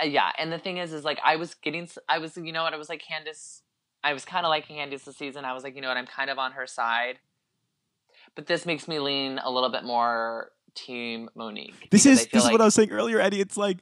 uh, 0.00 0.06
yeah. 0.06 0.32
And 0.38 0.50
the 0.50 0.58
thing 0.58 0.78
is, 0.78 0.94
is 0.94 1.04
like, 1.04 1.18
I 1.22 1.36
was 1.36 1.52
getting, 1.52 1.86
I 2.08 2.16
was, 2.18 2.38
you 2.38 2.52
know 2.52 2.62
what? 2.62 2.72
I 2.72 2.78
was 2.78 2.88
like, 2.88 3.02
Candace, 3.06 3.62
I 4.02 4.14
was 4.14 4.24
kind 4.24 4.46
of 4.46 4.50
liking 4.50 4.76
Candace 4.76 5.04
this 5.04 5.18
season. 5.18 5.44
I 5.44 5.52
was 5.52 5.62
like, 5.62 5.74
you 5.76 5.82
know 5.82 5.88
what? 5.88 5.98
I'm 5.98 6.06
kind 6.06 6.30
of 6.30 6.38
on 6.38 6.52
her 6.52 6.66
side. 6.66 7.18
But 8.34 8.46
this 8.46 8.64
makes 8.64 8.88
me 8.88 8.98
lean 8.98 9.38
a 9.44 9.50
little 9.50 9.68
bit 9.68 9.84
more 9.84 10.52
team 10.74 11.28
Monique. 11.34 11.88
This 11.90 12.06
is 12.06 12.26
this 12.28 12.44
is 12.44 12.50
what 12.50 12.60
I 12.60 12.64
was 12.64 12.74
saying 12.74 12.90
earlier, 12.90 13.20
Eddie. 13.20 13.40
It's 13.40 13.56
like 13.56 13.78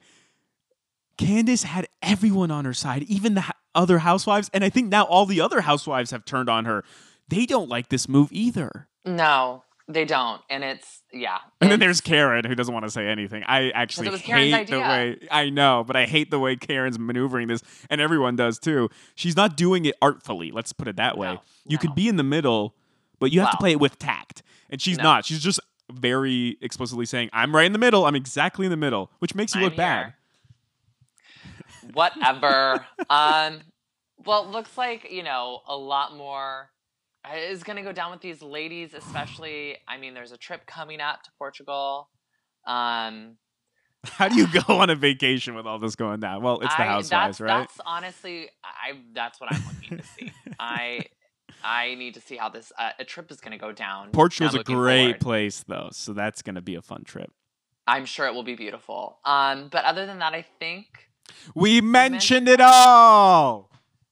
Candace 1.18 1.62
had 1.64 1.86
everyone 2.02 2.50
on 2.50 2.64
her 2.64 2.72
side, 2.74 3.02
even 3.04 3.34
the 3.34 3.44
other 3.74 3.98
housewives, 3.98 4.50
and 4.54 4.64
I 4.64 4.70
think 4.70 4.88
now 4.88 5.04
all 5.04 5.26
the 5.26 5.40
other 5.40 5.60
housewives 5.60 6.10
have 6.10 6.24
turned 6.24 6.48
on 6.48 6.64
her. 6.64 6.84
They 7.28 7.46
don't 7.46 7.68
like 7.68 7.88
this 7.88 8.08
move 8.08 8.28
either. 8.32 8.88
No, 9.04 9.62
they 9.86 10.04
don't. 10.04 10.40
And 10.50 10.64
it's, 10.64 11.02
yeah. 11.12 11.38
And 11.60 11.70
then 11.70 11.78
there's 11.78 12.00
Karen 12.00 12.44
who 12.44 12.54
doesn't 12.54 12.72
want 12.72 12.86
to 12.86 12.90
say 12.90 13.06
anything. 13.06 13.44
I 13.46 13.70
actually 13.70 14.16
hate 14.18 14.68
the 14.68 14.80
way 14.80 15.18
I 15.30 15.50
know, 15.50 15.84
but 15.86 15.94
I 15.94 16.06
hate 16.06 16.30
the 16.30 16.38
way 16.38 16.56
Karen's 16.56 16.98
maneuvering 16.98 17.48
this, 17.48 17.62
and 17.88 18.00
everyone 18.00 18.34
does 18.34 18.58
too. 18.58 18.88
She's 19.14 19.36
not 19.36 19.56
doing 19.56 19.84
it 19.84 19.94
artfully. 20.02 20.50
Let's 20.50 20.72
put 20.72 20.88
it 20.88 20.96
that 20.96 21.16
way. 21.18 21.34
No, 21.34 21.40
you 21.66 21.76
no. 21.76 21.80
could 21.80 21.94
be 21.94 22.08
in 22.08 22.16
the 22.16 22.24
middle, 22.24 22.74
but 23.18 23.30
you 23.30 23.40
have 23.40 23.50
to 23.52 23.56
play 23.58 23.72
it 23.72 23.80
with 23.80 23.98
tact, 23.98 24.42
and 24.70 24.80
she's 24.80 24.96
No. 24.96 25.04
not. 25.04 25.24
She's 25.24 25.42
just 25.42 25.60
very 26.00 26.58
explicitly 26.60 27.06
saying, 27.06 27.30
"I'm 27.32 27.54
right 27.54 27.66
in 27.66 27.72
the 27.72 27.78
middle. 27.78 28.06
I'm 28.06 28.16
exactly 28.16 28.66
in 28.66 28.70
the 28.70 28.76
middle," 28.76 29.10
which 29.18 29.34
makes 29.34 29.54
you 29.54 29.60
I'm 29.60 29.64
look 29.66 29.76
bad. 29.76 30.14
Whatever. 31.92 32.86
um, 33.10 33.60
well, 34.24 34.44
it 34.44 34.50
looks 34.50 34.76
like, 34.76 35.10
you 35.10 35.22
know, 35.22 35.60
a 35.66 35.76
lot 35.76 36.16
more 36.16 36.70
is 37.34 37.62
going 37.62 37.76
to 37.76 37.82
go 37.82 37.92
down 37.92 38.10
with 38.10 38.20
these 38.20 38.42
ladies, 38.42 38.94
especially. 38.94 39.76
I 39.88 39.98
mean, 39.98 40.14
there's 40.14 40.32
a 40.32 40.36
trip 40.36 40.66
coming 40.66 41.00
up 41.00 41.22
to 41.22 41.30
Portugal. 41.38 42.08
Um, 42.66 43.36
How 44.04 44.28
do 44.28 44.36
you 44.36 44.46
go 44.46 44.62
on 44.74 44.90
a 44.90 44.94
vacation 44.94 45.54
with 45.54 45.66
all 45.66 45.78
this 45.78 45.94
going 45.94 46.20
down? 46.20 46.42
Well, 46.42 46.60
it's 46.60 46.74
the 46.74 46.82
I- 46.82 46.86
housewives, 46.86 47.38
that's, 47.38 47.40
right? 47.40 47.58
That's 47.60 47.80
honestly, 47.84 48.48
I 48.64 48.98
that's 49.12 49.40
what 49.40 49.52
I'm 49.52 49.62
looking 49.66 49.98
to 49.98 50.04
see. 50.04 50.32
I 50.58 51.04
I 51.64 51.94
need 51.94 52.14
to 52.14 52.20
see 52.20 52.36
how 52.36 52.48
this 52.48 52.72
uh, 52.78 52.90
a 52.98 53.04
trip 53.04 53.30
is 53.30 53.40
going 53.40 53.52
to 53.52 53.58
go 53.58 53.72
down. 53.72 54.10
Portugal's 54.10 54.54
a 54.54 54.64
great 54.64 55.02
forward. 55.02 55.20
place 55.20 55.64
though, 55.66 55.88
so 55.92 56.12
that's 56.12 56.42
going 56.42 56.54
to 56.56 56.60
be 56.62 56.74
a 56.74 56.82
fun 56.82 57.04
trip. 57.04 57.30
I'm 57.86 58.04
sure 58.04 58.26
it 58.26 58.34
will 58.34 58.44
be 58.44 58.54
beautiful. 58.54 59.18
Um, 59.24 59.68
but 59.70 59.84
other 59.84 60.06
than 60.06 60.18
that, 60.20 60.32
I 60.32 60.44
think 60.58 60.86
We 61.54 61.80
mentioned 61.80 62.48
it 62.48 62.60
all. 62.60 63.70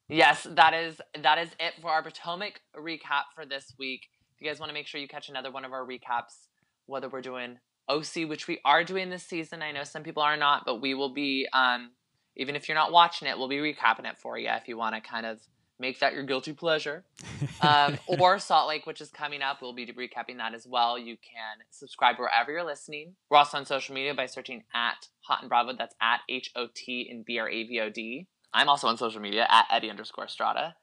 yes, 0.08 0.46
that 0.50 0.74
is 0.74 1.00
that 1.22 1.38
is 1.38 1.48
it 1.60 1.74
for 1.80 1.90
our 1.90 2.02
Potomac 2.02 2.60
recap 2.76 3.24
for 3.34 3.44
this 3.46 3.72
week. 3.78 4.06
If 4.34 4.42
you 4.42 4.48
guys 4.48 4.60
want 4.60 4.70
to 4.70 4.74
make 4.74 4.86
sure 4.86 5.00
you 5.00 5.08
catch 5.08 5.28
another 5.28 5.50
one 5.50 5.64
of 5.64 5.72
our 5.72 5.84
recaps, 5.84 6.46
whether 6.86 7.08
we're 7.08 7.22
doing 7.22 7.58
OC, 7.88 8.28
which 8.28 8.46
we 8.46 8.60
are 8.64 8.84
doing 8.84 9.10
this 9.10 9.24
season, 9.24 9.62
I 9.62 9.72
know 9.72 9.84
some 9.84 10.02
people 10.02 10.22
are 10.22 10.36
not, 10.36 10.64
but 10.64 10.80
we 10.80 10.94
will 10.94 11.12
be. 11.14 11.46
Um, 11.52 11.90
even 12.36 12.54
if 12.54 12.68
you're 12.68 12.76
not 12.76 12.92
watching 12.92 13.26
it, 13.26 13.36
we'll 13.36 13.48
be 13.48 13.56
recapping 13.56 14.08
it 14.08 14.16
for 14.16 14.38
you 14.38 14.48
if 14.50 14.68
you 14.68 14.76
want 14.78 14.94
to 14.94 15.00
kind 15.00 15.26
of 15.26 15.40
make 15.78 16.00
that 16.00 16.14
your 16.14 16.24
guilty 16.24 16.52
pleasure. 16.52 17.04
um, 17.60 17.98
or 18.06 18.38
Salt 18.38 18.68
Lake, 18.68 18.86
which 18.86 19.00
is 19.00 19.10
coming 19.10 19.42
up. 19.42 19.62
We'll 19.62 19.72
be 19.72 19.86
recapping 19.86 20.38
that 20.38 20.54
as 20.54 20.66
well. 20.66 20.98
You 20.98 21.16
can 21.16 21.64
subscribe 21.70 22.16
wherever 22.18 22.50
you're 22.50 22.64
listening. 22.64 23.14
We're 23.30 23.38
also 23.38 23.58
on 23.58 23.66
social 23.66 23.94
media 23.94 24.14
by 24.14 24.26
searching 24.26 24.64
at 24.74 25.08
Hot 25.22 25.40
and 25.40 25.48
Bravo. 25.48 25.74
That's 25.76 25.94
at 26.00 26.20
H 26.28 26.50
O 26.56 26.66
T 26.74 27.08
and 27.10 27.24
B 27.24 27.38
R 27.38 27.48
A 27.48 27.64
V 27.64 27.80
O 27.80 27.90
D. 27.90 28.26
I'm 28.52 28.68
also 28.68 28.88
on 28.88 28.96
social 28.96 29.20
media 29.20 29.46
at 29.48 29.66
Eddie 29.70 29.90
underscore 29.90 30.28
Strada. 30.28 30.74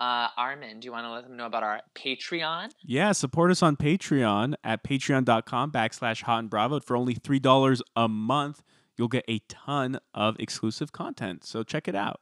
Uh, 0.00 0.28
Armin, 0.36 0.80
do 0.80 0.86
you 0.86 0.92
want 0.92 1.06
to 1.06 1.10
let 1.10 1.22
them 1.22 1.36
know 1.36 1.46
about 1.46 1.62
our 1.62 1.80
Patreon? 1.94 2.70
Yeah, 2.82 3.12
support 3.12 3.50
us 3.50 3.62
on 3.62 3.76
Patreon 3.76 4.54
at 4.64 4.82
patreon.com 4.82 5.70
backslash 5.70 6.22
hot 6.22 6.40
and 6.40 6.50
bravo. 6.50 6.80
For 6.80 6.96
only 6.96 7.14
$3 7.14 7.80
a 7.94 8.08
month, 8.08 8.62
you'll 8.96 9.08
get 9.08 9.24
a 9.28 9.40
ton 9.48 10.00
of 10.12 10.36
exclusive 10.40 10.92
content. 10.92 11.44
So 11.44 11.62
check 11.62 11.86
it 11.86 11.94
out. 11.94 12.20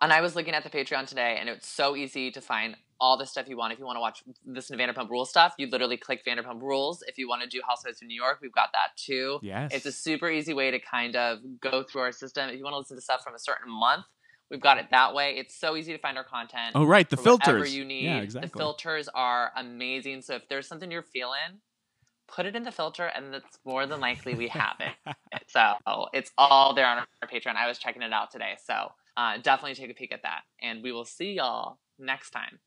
And 0.00 0.12
I 0.12 0.20
was 0.20 0.36
looking 0.36 0.54
at 0.54 0.62
the 0.62 0.70
Patreon 0.70 1.06
today, 1.06 1.38
and 1.40 1.48
it's 1.48 1.66
so 1.66 1.96
easy 1.96 2.30
to 2.30 2.40
find 2.40 2.76
all 3.00 3.16
the 3.16 3.26
stuff 3.26 3.48
you 3.48 3.56
want. 3.56 3.72
If 3.72 3.78
you 3.78 3.86
want 3.86 3.96
to 3.96 4.00
watch 4.00 4.22
listen 4.44 4.76
to 4.76 4.82
Vanderpump 4.82 5.08
Rules 5.10 5.30
stuff, 5.30 5.54
you 5.58 5.68
literally 5.68 5.96
click 5.96 6.24
Vanderpump 6.24 6.60
Rules. 6.60 7.02
If 7.06 7.18
you 7.18 7.28
want 7.28 7.42
to 7.42 7.48
do 7.48 7.60
Housewives 7.66 8.02
of 8.02 8.08
New 8.08 8.14
York, 8.14 8.38
we've 8.42 8.52
got 8.52 8.70
that 8.72 8.96
too. 8.96 9.38
Yes. 9.42 9.72
It's 9.72 9.86
a 9.86 9.92
super 9.92 10.30
easy 10.30 10.52
way 10.52 10.70
to 10.70 10.78
kind 10.78 11.16
of 11.16 11.38
go 11.60 11.82
through 11.82 12.02
our 12.02 12.12
system. 12.12 12.48
If 12.50 12.58
you 12.58 12.64
want 12.64 12.74
to 12.74 12.78
listen 12.78 12.96
to 12.96 13.02
stuff 13.02 13.22
from 13.22 13.34
a 13.34 13.38
certain 13.38 13.70
month, 13.70 14.04
we've 14.50 14.60
got 14.60 14.78
it 14.78 14.86
that 14.90 15.14
way. 15.14 15.36
It's 15.36 15.58
so 15.58 15.76
easy 15.76 15.92
to 15.92 15.98
find 15.98 16.16
our 16.18 16.24
content. 16.24 16.72
Oh, 16.74 16.84
right. 16.84 17.08
The 17.08 17.16
filters. 17.16 17.74
you 17.74 17.84
need. 17.84 18.04
Yeah, 18.04 18.18
exactly. 18.18 18.48
The 18.48 18.58
filters 18.58 19.08
are 19.14 19.52
amazing. 19.56 20.22
So 20.22 20.34
if 20.34 20.48
there's 20.48 20.68
something 20.68 20.90
you're 20.90 21.02
feeling, 21.02 21.60
put 22.28 22.46
it 22.46 22.54
in 22.54 22.64
the 22.64 22.72
filter, 22.72 23.06
and 23.06 23.34
it's 23.34 23.58
more 23.64 23.86
than 23.86 24.00
likely 24.00 24.34
we 24.34 24.48
have 24.48 24.76
it. 24.80 25.16
so 25.48 25.74
it's 26.12 26.32
all 26.36 26.74
there 26.74 26.86
on 26.86 26.98
our 26.98 27.28
Patreon. 27.28 27.56
I 27.56 27.66
was 27.66 27.78
checking 27.78 28.02
it 28.02 28.12
out 28.12 28.30
today. 28.30 28.56
So 28.64 28.92
uh, 29.16 29.38
definitely 29.38 29.74
take 29.74 29.90
a 29.90 29.94
peek 29.94 30.12
at 30.12 30.22
that. 30.22 30.42
And 30.60 30.82
we 30.82 30.92
will 30.92 31.04
see 31.04 31.32
y'all 31.32 31.78
next 31.98 32.30
time. 32.30 32.60